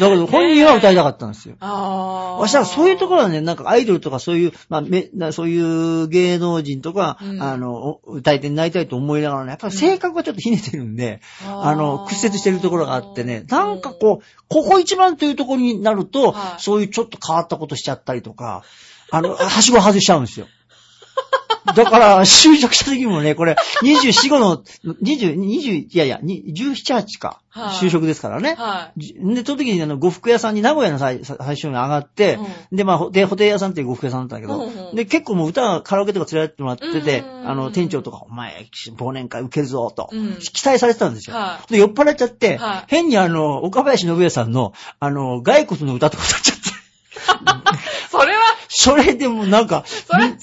[0.00, 1.56] だけど、本人は歌いたかったんですよ。
[1.60, 2.40] ああ。
[2.40, 5.58] 私はそういうところはね、なんかアイドルとかそういう、まあ、めなそうい
[6.02, 18.64] う芸能人とか、うんあの、歌い手になりたいと思いながらね、やっぱり性格がちょっとひねてるんで、あーあの、屈折してるところがあってね、なんかこう、ここ一番というところになると、はいそういうちょっと変わったことしちゃったりとか、
[19.10, 20.46] あの、はしご外しちゃうんですよ。
[21.74, 24.62] だから、就職した時もね、これ、24、5の、
[25.02, 27.76] 20、20、いやいや、に17、8か、はい。
[27.76, 28.54] 就職ですからね。
[28.56, 29.00] はい。
[29.00, 32.38] じで、その時にあの、呉服屋さんに名古屋の最最初に上がって、
[32.72, 34.96] で、まあ、ほで、ホテル屋さんっていう呉服屋さんだったんだけど、うんうん。
[34.96, 37.50] で、結構もう歌、カラオケとか連れてってもらってて、うんうんうん。
[37.50, 38.66] あの、店長とか、お前、
[38.96, 40.38] 忘年会受けるぞ、と、うん。
[40.38, 41.36] 期待されてたんですよ。
[41.36, 41.72] はい。
[41.72, 42.84] で、酔っ払っちゃって、はい。
[42.86, 46.77] 変にあの、岡林信也さんの、あの、骸骨の歌とか歌っちゃって、
[48.10, 50.36] それは、それでもうなんか、それは違う。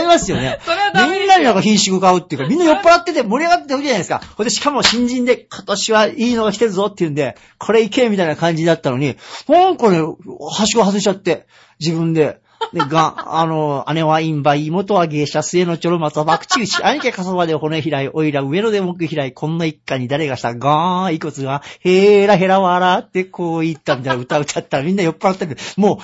[0.00, 0.58] 違いますよね。
[0.64, 4.20] それはダメみんなになんか品種買うっていうか、みんな酔っ払ってて盛り上がってるじゃないですか。
[4.36, 9.16] ほんで、しかも新人で、今年はいいのが来てるぞっていうんで、これいけみたいな感じだったのに、
[9.48, 11.46] なんかね、はしご外しちゃって、
[11.80, 12.41] 自分で。
[12.72, 25.56] で、が、あの、姉は陰馬、妹は芸者、末のちょろまと、爆中し、兄貴かそばで骨開い、おいら上野で木開い、こんな一家に誰がした、ガーン、遺骨が、へーらへら笑って、こう言ったみたいな歌歌ったらみんな酔っ払ってる。
[25.76, 26.00] も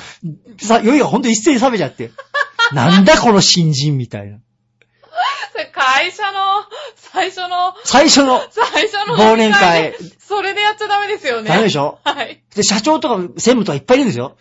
[0.58, 2.10] う、さ、酔いがほんと一斉に冷めちゃって。
[2.72, 4.38] なんだこの新人みたいな。
[5.72, 6.64] 会社の、
[6.96, 11.48] 最初の、最初の、最初の忘年会それでやっちゃダメですよね。
[11.48, 11.98] ダメでしょ？
[12.04, 12.42] はい。
[12.54, 14.36] で、社長とか専務とかいっぱいいるんですよ。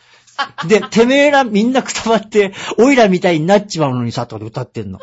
[0.67, 4.99] で、てめえらみんなくたばって、おいらみたいになっちまうのにさ、とかで歌ってんの。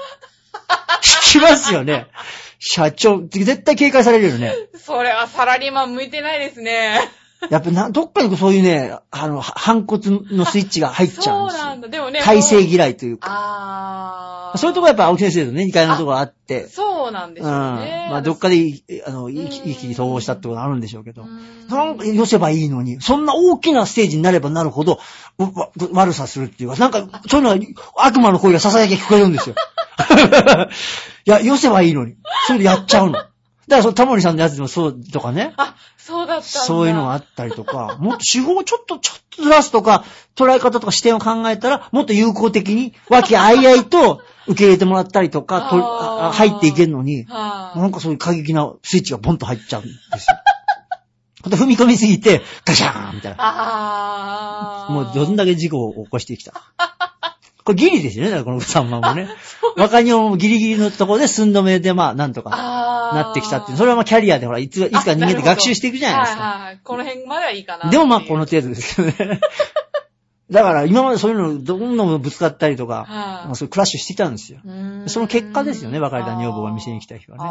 [1.03, 2.07] 聞きますよね。
[2.59, 4.55] 社長、絶対警戒されるよね。
[4.77, 6.99] それはサラリーマン向いてないですね。
[7.51, 11.63] やっぱな、どっかにそういうね、あの、は反骨のスイッチが入っちゃうんですよ。
[11.63, 11.89] そうなんだ。
[11.89, 12.21] でもね。
[12.23, 13.29] 体制嫌いというか。
[13.31, 14.34] あー。
[14.57, 16.69] そういうとこやっぱ青木先生とね、2階のところあって。
[16.69, 17.47] そうなんでうん。
[17.47, 18.09] すよね。
[18.11, 21.23] まあ、どっかで、あの、一気に統合したってことあるんでしょうけど。
[21.23, 25.01] うんなんか寄せばいいのに、そんな大きなステージになればなるほど、
[25.93, 27.59] 悪さするっていうか、なんか、そういうのは
[27.97, 29.55] 悪魔の声が囁き聞こえるんですよ。
[31.27, 32.17] いや、寄せばいいのに。
[32.47, 33.19] それでやっちゃうの。
[33.69, 35.55] だから、そのタモリさんのやつでもそうとかね。
[35.57, 36.45] あ、そうだった。
[36.45, 40.05] そういうのがあったりとか、もっと手法をちょっと、ちょっとずらすとか、
[40.37, 50.37] 捉え方とか視点を考えたら、もっと有効的に、和気あいあいと受け入れてもらったりとか、と入っていけるのに、はい、なんかそういう過激なスイッチがポンと入っちゃうんですよ。
[51.43, 53.37] ほんと踏み込みすぎて、ガシャーンみたいな。
[53.39, 54.93] ああ。
[54.93, 56.55] もうどんだけ事故を起こしてきた。
[57.65, 59.27] これギリですよね、だからこの3万もね。
[59.77, 63.79] 若にもギリギリのところで寸止めで、まあ、なんとかなってきたっていう。
[63.79, 66.43] それはまあキャリアでほら、いついつか人間って学習していくじゃないですか。
[66.43, 66.81] はいはいはい。
[66.85, 67.91] この辺まではいいかな。
[67.91, 69.41] でもまあこの程度ですけどね。
[70.51, 74.59] だから今までそういうのどんどんぶつかったりとか、はいまあそういうクラッシュしてきたんですよ。
[75.07, 77.45] その結果ですよね、別れた女房が店に来た日はね。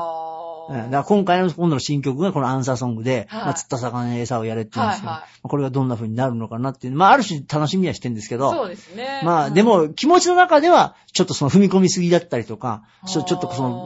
[0.70, 0.78] あうん。
[0.78, 3.42] だーから今回の今度の新曲がこのアンサーソングで、はい。
[3.46, 5.30] まあ、釣った魚に餌をやれって言うんですけど、はいはい。
[5.30, 9.22] まあこれがどんな風になるのかなっていう、まあある種楽しみはしてるんですけど、そうですね。
[9.24, 9.54] まあ、うん。
[9.54, 13.86] で、も、気持ちの中では、ちょっとその踏み込みすぎだったりとか、ちょっとその、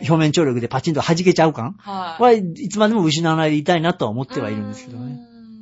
[0.00, 2.22] 表面張力でパチンと弾けちゃう感はい。
[2.22, 2.68] はい。
[2.68, 5.18] つまでも失わないでいたいなとは思ってはいるんですけどね。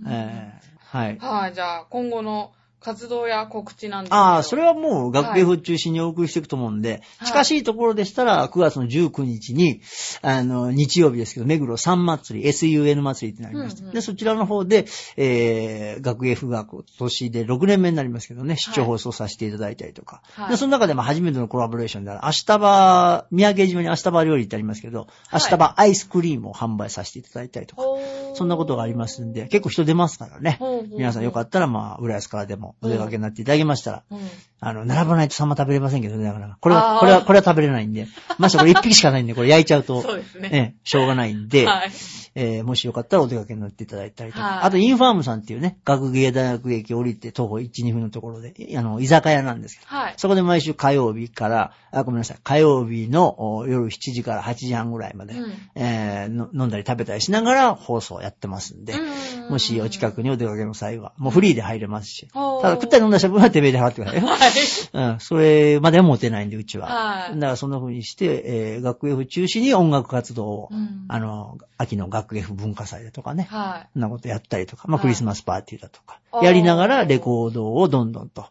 [0.07, 0.65] ええ。
[0.97, 1.19] はい。
[1.19, 2.53] はい、じゃあ、今後の
[2.85, 7.29] 活動や告知なんですああ、それはもう学芸風中心にお送りしていくと思うんで、はい。
[7.29, 9.81] 近しいところでしたら、9月の19日に、
[10.21, 13.81] あの、日曜日ですけど、目黒三祭り、SUN 祭りってなりました。
[13.81, 13.95] うんうん。
[13.95, 14.85] で、そちらの方で、
[15.17, 20.21] えー、学芸風が今年で6年目になりますけどね、出張放送させていただいたりとか。
[20.35, 20.51] はい。
[20.51, 30.57] で、その中でも初めてのコラボレーションである、明日場、宮城島に明日場料理ってありますけど、明日場アイスクリームを販売させていただいたりとか、ほーそんなことがありますんで、結構人出ますからね。
[30.59, 34.19] ほうほうほう皆さんよかったら、まあ、浦安からでもお出かけになっていただけましたら、うん
[34.67, 36.57] あの、並ばないとサンマ食べれませんけどね、だから。
[36.59, 38.07] これは、これは、これは食べれないんで。
[38.39, 40.49] ましてこれ一匹しかないんで、これ焼いちゃうと、 そうですね。
[40.53, 41.91] ええ、しょうがないんで、 はい。
[42.35, 44.45] えーもしよかったらお出かけになっていただいたりとか。
[44.45, 50.15] はいあと、インファームさんっていうね、学芸大学駅降りて徒歩1、2分のところで、あの、居酒屋なんですけど、はい。
[50.17, 59.15] そこで毎週火曜日から、あ、ごめんなさい、火曜日のお夜7時から8時半ぐらいまで、うんえーの飲んだり食べたりしながら放送やってますんで、うん
[59.51, 64.27] もしお近くにお出かけの際は、もうフリーで入れますし、ただ食ったり飲んだりした分は手弁で払ってくださいよ。
[64.33, 64.51] はい。
[64.93, 66.87] うん、それまでは持てないんで、うちは。
[66.87, 73.89] はいだからそんな風にして、えー、学芸部中心に音楽活動を、うんあの、秋の学芸部文化祭だとかね、はい。
[73.93, 78.47] そんなことやったりとか、まあ、はいクリスマスパーティーだとか、やりながらレコードをどんどんと、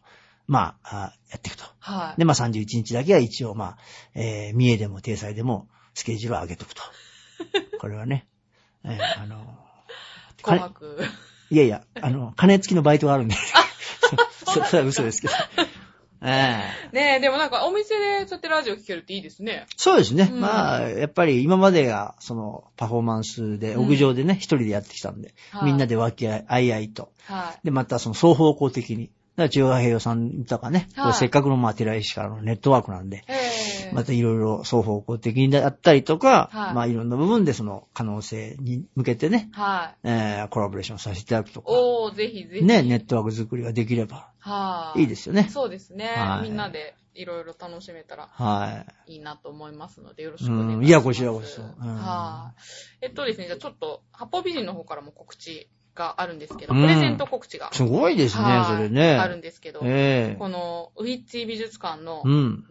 [0.48, 1.64] まあ、あやっていくと。
[1.80, 2.20] はい。
[2.20, 3.78] で、まあ、31日だけは一応、まあ、
[4.14, 6.82] えー、三重でも定祭でもスケジュールを上げとくと。
[7.80, 8.28] これはね、
[8.84, 9.58] えー、あの、
[10.42, 11.00] 紅白。
[11.50, 13.36] いやいや、あの、金付きのバイトがあるんで。
[14.46, 15.34] そ それは嘘ですけど。
[16.24, 19.66] ええねえ、でもなんかお店でそうやってラジオ聴けるっていいですね。
[19.76, 20.30] そうですね。
[20.32, 27.12] うんまあ、やっぱり今までが、その、パフォーマンスで、うん屋上でね、一人でやってきたんで、はいみんなで分け合い、あいあいと。
[27.26, 27.66] はい。
[27.66, 29.12] で、またその双方向的に。
[29.36, 33.54] だから、中和平洋さんとかね、はいせっかくのまあ、寺石からのネットワークなんで、ええ
[33.94, 40.08] またいろいろ双方向的にやったりとか、はいまあいろんな部分でその可能性に向けてね、はい。
[40.08, 42.66] えー、コラボレーションさせていただくとか、おー、ぜひぜひ。
[42.66, 45.02] ね、ネットワーク作りができればはい。
[45.02, 45.48] いいですよね。
[45.50, 46.40] そうですねは。
[46.40, 49.18] いみんなでいろいろ楽しめたらはい。
[49.18, 50.78] いなと思いますので、よろしくお願いします。
[50.78, 52.54] うんいやこちらこそうんは
[53.02, 53.06] い。
[53.06, 57.70] えっとですね、じゃあちょっと、八方美人の方からも告知があるんですけど、うんプレゼント告知が。
[57.72, 59.16] すごいですね、はいそれね。
[59.16, 62.66] あるんですけど、ええこのウィッチ美術館の、うん。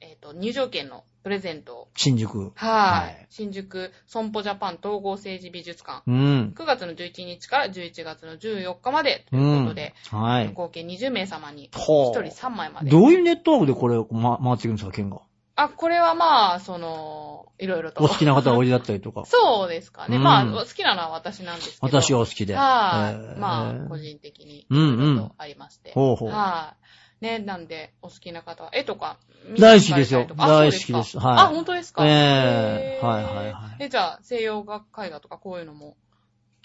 [0.00, 2.52] えっと、入場券のプレゼントを、新宿。
[2.54, 6.54] はい、はい新宿損保ジャパン統合政治美術館、うん。
[6.56, 10.20] 9月の11日から11月の14日までということで、うん。
[10.20, 10.52] はい。
[10.52, 12.90] 合計20名様にほう1人3枚まで。
[12.90, 15.20] どういうネットワークでこれを、ま、回っていくんですか、剣が。
[15.64, 18.02] あ、これはまあ、その、いろいろと。
[18.04, 19.24] お好きな方がおいでだったりとか。
[19.26, 20.16] そうですかね。
[20.16, 22.00] うんまあ、好きなのは私なんですけど。
[22.00, 22.54] 私はお好きで。
[22.54, 25.92] はい、えーまあ、個人的に、いうんうんありまして。
[25.92, 26.76] ほうほうは
[27.20, 29.18] い、ね、なんで、お好きな方は、絵とか、
[29.58, 35.96] 大好きですよ大好きですはいあ、本当ですかええはいはいはいえ、じゃあ、西洋画絵画とかこういうのも。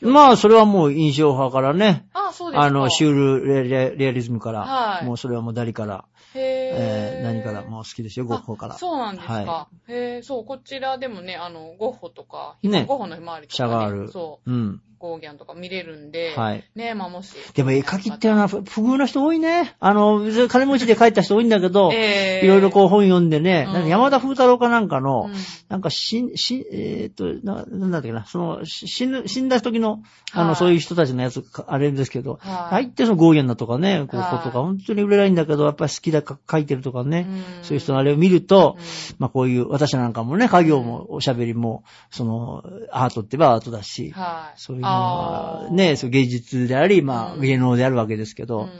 [0.01, 2.07] まあ、それはもう印象派からね。
[2.13, 2.65] あ、そうですか。
[2.65, 8.77] あの、シュールレアリズムから、はいもうそれはもうダリから、へーえー、何から、もう好きですよ、ゴッホからあ。
[8.77, 9.33] そうなんですか。
[9.33, 14.81] はへえ、そう、こちらでもね、あの、ゴッホとか、ねゴッホのひまわりとか、シャガールそう、うん。
[14.99, 16.63] ゴーギャンとか見れるんで、はい。
[16.75, 17.35] ね、まあもし。
[17.53, 19.75] でも絵描きってのは、ふ不遇な人多いね。
[19.79, 25.33] あの、別に金持ちで描いた人多いんだけど、えーいろいろこう本読んでね、うん山田風太郎かなんかの、うん
[25.69, 30.01] なんか死ん、死ん、えーっと、な、なんだっけな、その、し死ぬ、死んだ時の、
[30.31, 38.83] あの、はいそういう人たちのやつか、あれですけど、はい入ってそのゴーゲンだとかね、こう、はいことか、本当に売れないんだけど、やっぱり好きだか書いてるとかね、うんそういう人のあれを見ると、うん
[39.19, 44.59] まあこういう、私なんかもね、家業もおしゃべりも、その、アートって言えばアートだし、はい。
[44.59, 45.73] そういうあー。
[45.73, 47.41] ね、そう芸術であり、まあうん。
[47.41, 48.67] 芸能であるわけですけど、うん。
[48.67, 48.71] や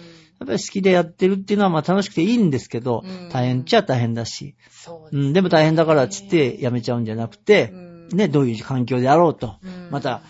[0.46, 3.30] っぱり好きでやってるっていうのはまあ楽しくていいんですけど、うん。
[3.30, 8.10] 大変っちゃ大変だし、そうですうん、でも大変だからっつってやめちゃうんじゃなくて、うん。
[8.14, 10.22] ね、どういう環境であろうとうん、また、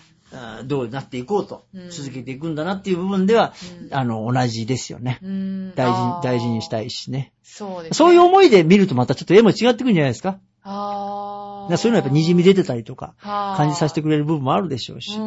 [0.64, 3.94] どうなっていこうとうん、続けていくんだなっていう部分ではう、ん。
[3.94, 5.18] あの、同じですよね。
[5.22, 5.74] うん。
[5.74, 7.32] 大事、大事にしたいしね。
[7.42, 7.94] そうですね。
[7.94, 10.38] そういう思いで見るとまたちょっと絵も違ってくるんじゃないですか？
[10.64, 11.76] ああ。
[11.78, 15.12] そういうのはやっぱ滲み出てたりとか、感感じさせてくれる部分もあるでしょうし。
[15.12, 15.18] うや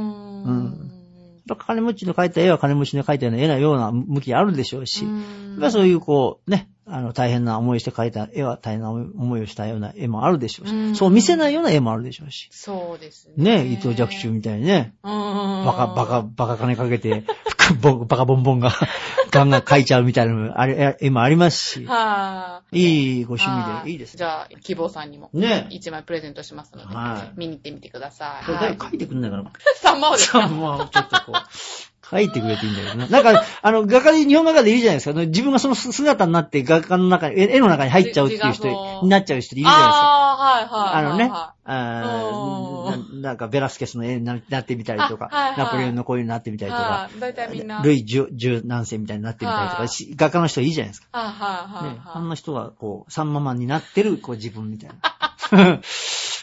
[0.50, 0.92] っん。
[1.48, 5.06] ぱ金持ちの描いた絵は金持ちの描いたような絵なような向きあるでしょうし。
[5.06, 10.74] うそういうこう、ね、あの、大変な思いして描いた絵は大変な思いをしたような絵もあるでしょうし。
[10.74, 12.50] うんそう見せないような絵もあるでしょうし。
[12.52, 13.64] そうですね。
[13.64, 15.12] ね、伊藤若冲みたいにね、うん。
[15.12, 17.24] バカ、バカ、バカ金かけて、
[17.82, 18.72] バカボンボンが
[19.32, 21.86] ガンガン描いちゃうみたいなのもあれ絵もありますし。
[21.86, 25.30] はいいご趣味でいいですじゃあ、希望さんにも。
[25.34, 28.46] ね一枚プレゼントしますので、はい見に行ってみてください。
[28.46, 29.52] これはい誰書いてくんないかな？
[29.76, 31.36] さんまをですかもうちょっとこう、
[32.12, 33.08] 書いてくれていいんだけどね。
[33.10, 35.20] なんか、あの、画家で、日本画家でいるじゃないですか。
[35.20, 38.68] 自分がその姿になって画家の中に、絵絵の中に入っちゃうっていう人
[39.04, 39.98] になっちゃう人いるじゃないですか。
[39.98, 41.06] ああ、はいはい。
[41.06, 47.20] あのね、はあーななんかベラスケスの絵にななってみたりとか、あはいはいナポレオンのこういうのになってみたりとかは、い。
[47.20, 47.82] 大体みんな。
[47.82, 51.08] ルイ十十何世みたいになってみたりとはいかし、画家の人いいじゃないですか。
[51.12, 52.00] はいはね、はい。
[52.16, 54.98] あんな人がこう、サンママンになってる、こう自分みたいな。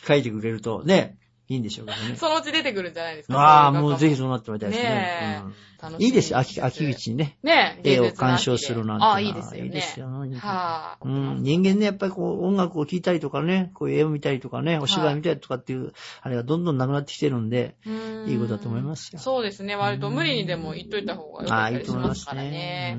[0.08, 1.18] 書いてくれると、ね、
[1.48, 2.16] いいんでしょうけどね。
[2.16, 3.38] そのうち出てくるんじゃないですか。
[3.38, 4.88] ああ、もうぜひそうなってもらいたいですね。
[4.88, 7.38] ねえうん楽しみいいですよ、秋、秋口にね。
[7.42, 9.04] ね絵を鑑賞するなんて。
[9.04, 9.66] ああ、いいですよね。
[9.66, 10.08] いいですよ。
[10.08, 17.90] はうん、人間ね、やっぱりこう、音楽を聴いたりとかね、こういう絵を見たりとかね、お芝居見たりとかっていう、あれがどんどんなくなってきてるんで、い。
[17.90, 19.76] うんいいことだと思いますよそうですね。
[19.76, 22.98] 割と無理にでも言っといた方がよかああ、ったりしいいと思いまからますすね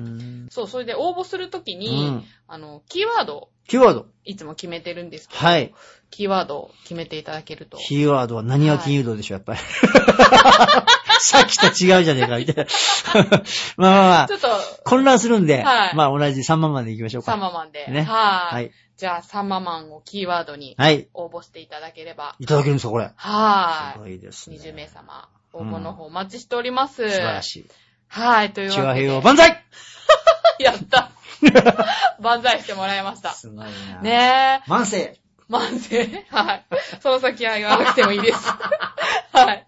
[0.50, 2.24] そう、それで応募するときうに、ん。
[2.48, 4.06] あの、キーワードをキーワード。
[4.24, 5.74] いつも決めてるんですけど、はい。
[6.10, 7.78] キーワードを決めていただけると。
[7.78, 9.60] キーワードは何は金融道でしょ、やっぱり。
[11.22, 12.66] さっきと違うじゃねえか、みたいな。
[13.76, 14.48] まあまあまあちょ、っと、
[14.84, 17.32] 混乱するんで、はいまあ同じ3万まで行きましょうか。
[17.32, 17.86] サンママンで。
[17.88, 18.54] ねはい。
[18.54, 18.70] はい。
[18.96, 21.08] じゃあ、サンママンをキーワードにはい。
[21.14, 22.36] 応募していただければ。
[22.38, 23.10] いただけるんですか、これ。
[23.16, 24.58] はすごいですい。
[24.58, 24.60] ね。
[24.60, 27.08] 20名様、応募の方お待ちしております。
[27.08, 27.66] 素晴らしい。
[28.08, 29.06] はい、というわけで。
[29.06, 29.64] ヘイを万歳
[30.58, 31.12] やった。
[32.20, 33.30] 万歳してもらいました。
[33.32, 34.00] すごいな。
[34.02, 34.70] ねえ。
[34.70, 36.64] 万世万世はい。
[37.02, 38.38] その先は言わなくてもいいです。
[39.32, 39.66] はい。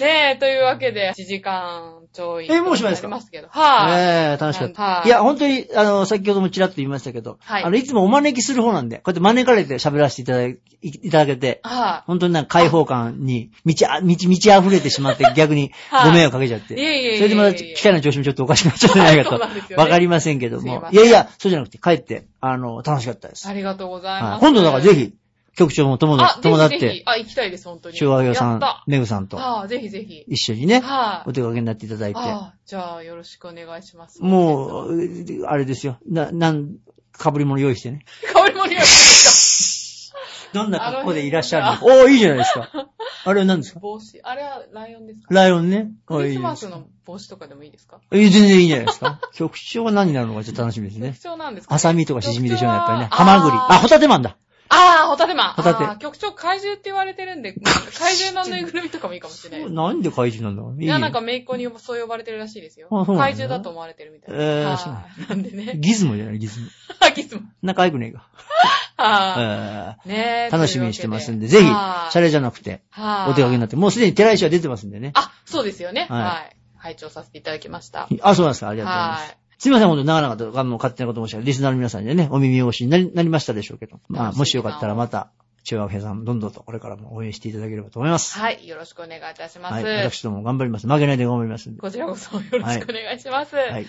[0.00, 2.50] ねえ、というわけで、1時間ちょい。
[2.50, 3.08] えもうおしまいですか？
[3.08, 3.48] ますけど。
[3.50, 3.92] はい。
[4.00, 5.08] ええ楽しかっはいた。
[5.08, 16.74] いや、本当に、あの、先ほどもちらっと言いましたけど、はいあの、いつもお招きする方なんで、こうやって招かれて喋らせていただいいただけて、は本当になんか開放感に満ちあ、満ち、満ち溢れてしまって 逆にはいご迷惑かけちゃって。
[16.74, 19.40] いえいえいそれでまた機械の調子もちょっとおかしくなっちゃって ないかと。
[19.80, 20.84] わかりませんけども。
[20.90, 23.46] すいやいや、そうじゃなくて、帰って、あの、楽しかったです。
[23.46, 23.50] い。
[23.50, 24.44] ありがとうございます。
[24.44, 24.94] はい今度だからぜ。
[24.94, 25.13] ひ、
[25.56, 27.02] 局長も友達、あ、友達って。
[27.06, 27.96] あ、行きたいです、本当に。
[27.96, 30.24] 中和業さんメグさんとああ、ぜひぜひ。
[30.28, 31.28] 一緒にね、はい。
[31.30, 32.18] お手掛けになっていただいて。
[32.20, 34.22] ああ、じゃあ、よろしくお願いします。
[34.22, 35.98] もう、あれですよ。
[36.08, 36.76] な、なん、
[37.16, 38.04] 被り物用意してね。
[38.32, 40.12] 香りも匂いです
[40.52, 41.72] どんな格好でいらっしゃるの？
[41.78, 41.84] か。
[42.04, 42.70] おー、いいじゃないですか。
[43.26, 43.80] あれは何ですか？
[43.80, 44.20] か帽子。
[44.22, 45.34] あれはライオンですか？
[45.34, 45.88] ライオンね。
[46.06, 47.98] クリスマあスの帽子とかでもいいですか？
[48.12, 49.18] え全然いいんじゃないですか。
[49.34, 51.18] 局長は何になるのかちょっと楽しみですね局。
[51.22, 53.08] 長なんですかハサミとかシジミでしょうね、やっぱりね。
[53.10, 53.56] ハマグリ。
[53.56, 54.36] あ、ホタテマンだ。
[54.68, 55.52] ああ、ホタテマン。
[55.54, 57.52] ホタテあー局長怪獣って言われてるんで、
[57.98, 59.72] 怪獣のぬいぐるみとかもいいかもしれないです。
[59.74, 60.82] なんで怪獣なんだろう？
[60.82, 62.88] いいや、なんか、姪っ子にそう呼ばれてるらしいですよ。
[62.90, 64.42] あそうなんだ怪獣だと思われてるみたいな。
[64.42, 65.78] えーはいそうなんでね。
[65.78, 66.66] ギズモじゃない、ギズモ。
[67.00, 67.42] あ、 ギスも。
[67.62, 68.26] 仲良くねえか。
[68.96, 70.08] はえい。
[70.08, 70.14] ね
[70.46, 70.48] え。
[70.50, 73.30] ー楽しみにしてますんで、ぜひ、シャレじゃなくて、はい。
[73.30, 75.10] お手掛けになって、もうすでに寺石は出てますんでね。
[75.14, 76.06] あ、そうですよね。
[76.08, 76.56] はいはい。
[76.76, 78.08] 拝聴させていただきました。
[78.22, 78.68] あ、そうなんですか。
[78.68, 79.20] ありがとうございます。
[79.22, 79.36] はい。
[79.58, 81.46] すいません、ほんと長々と、あの、勝手なこと申し訳ない。
[81.46, 84.00] リスナーの皆さんにはね、お耳汚しになりなりましたでしょうけど。
[84.08, 85.30] まあ、もしよかったらまた、
[85.64, 88.38] 中和平さん、どんどんとこれからも応援していただければと思います。
[88.38, 88.68] はい。
[88.68, 89.72] よろしくお願いいたします。
[89.72, 89.96] はい。
[90.10, 90.86] 私ども頑張ります。
[90.86, 91.80] 負けないで頑張りますんで。
[91.80, 93.56] こちらこそよろしくお願いします。
[93.56, 93.84] ははい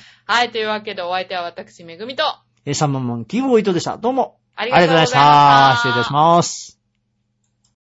[0.47, 0.51] い。。
[0.51, 2.23] というわけでお相手は私、めぐみと、
[2.65, 3.97] えー、3万万キーボーイトでした。
[3.97, 4.37] どうも。
[4.55, 5.73] ありがとうございました。
[5.77, 6.74] 失礼いたします。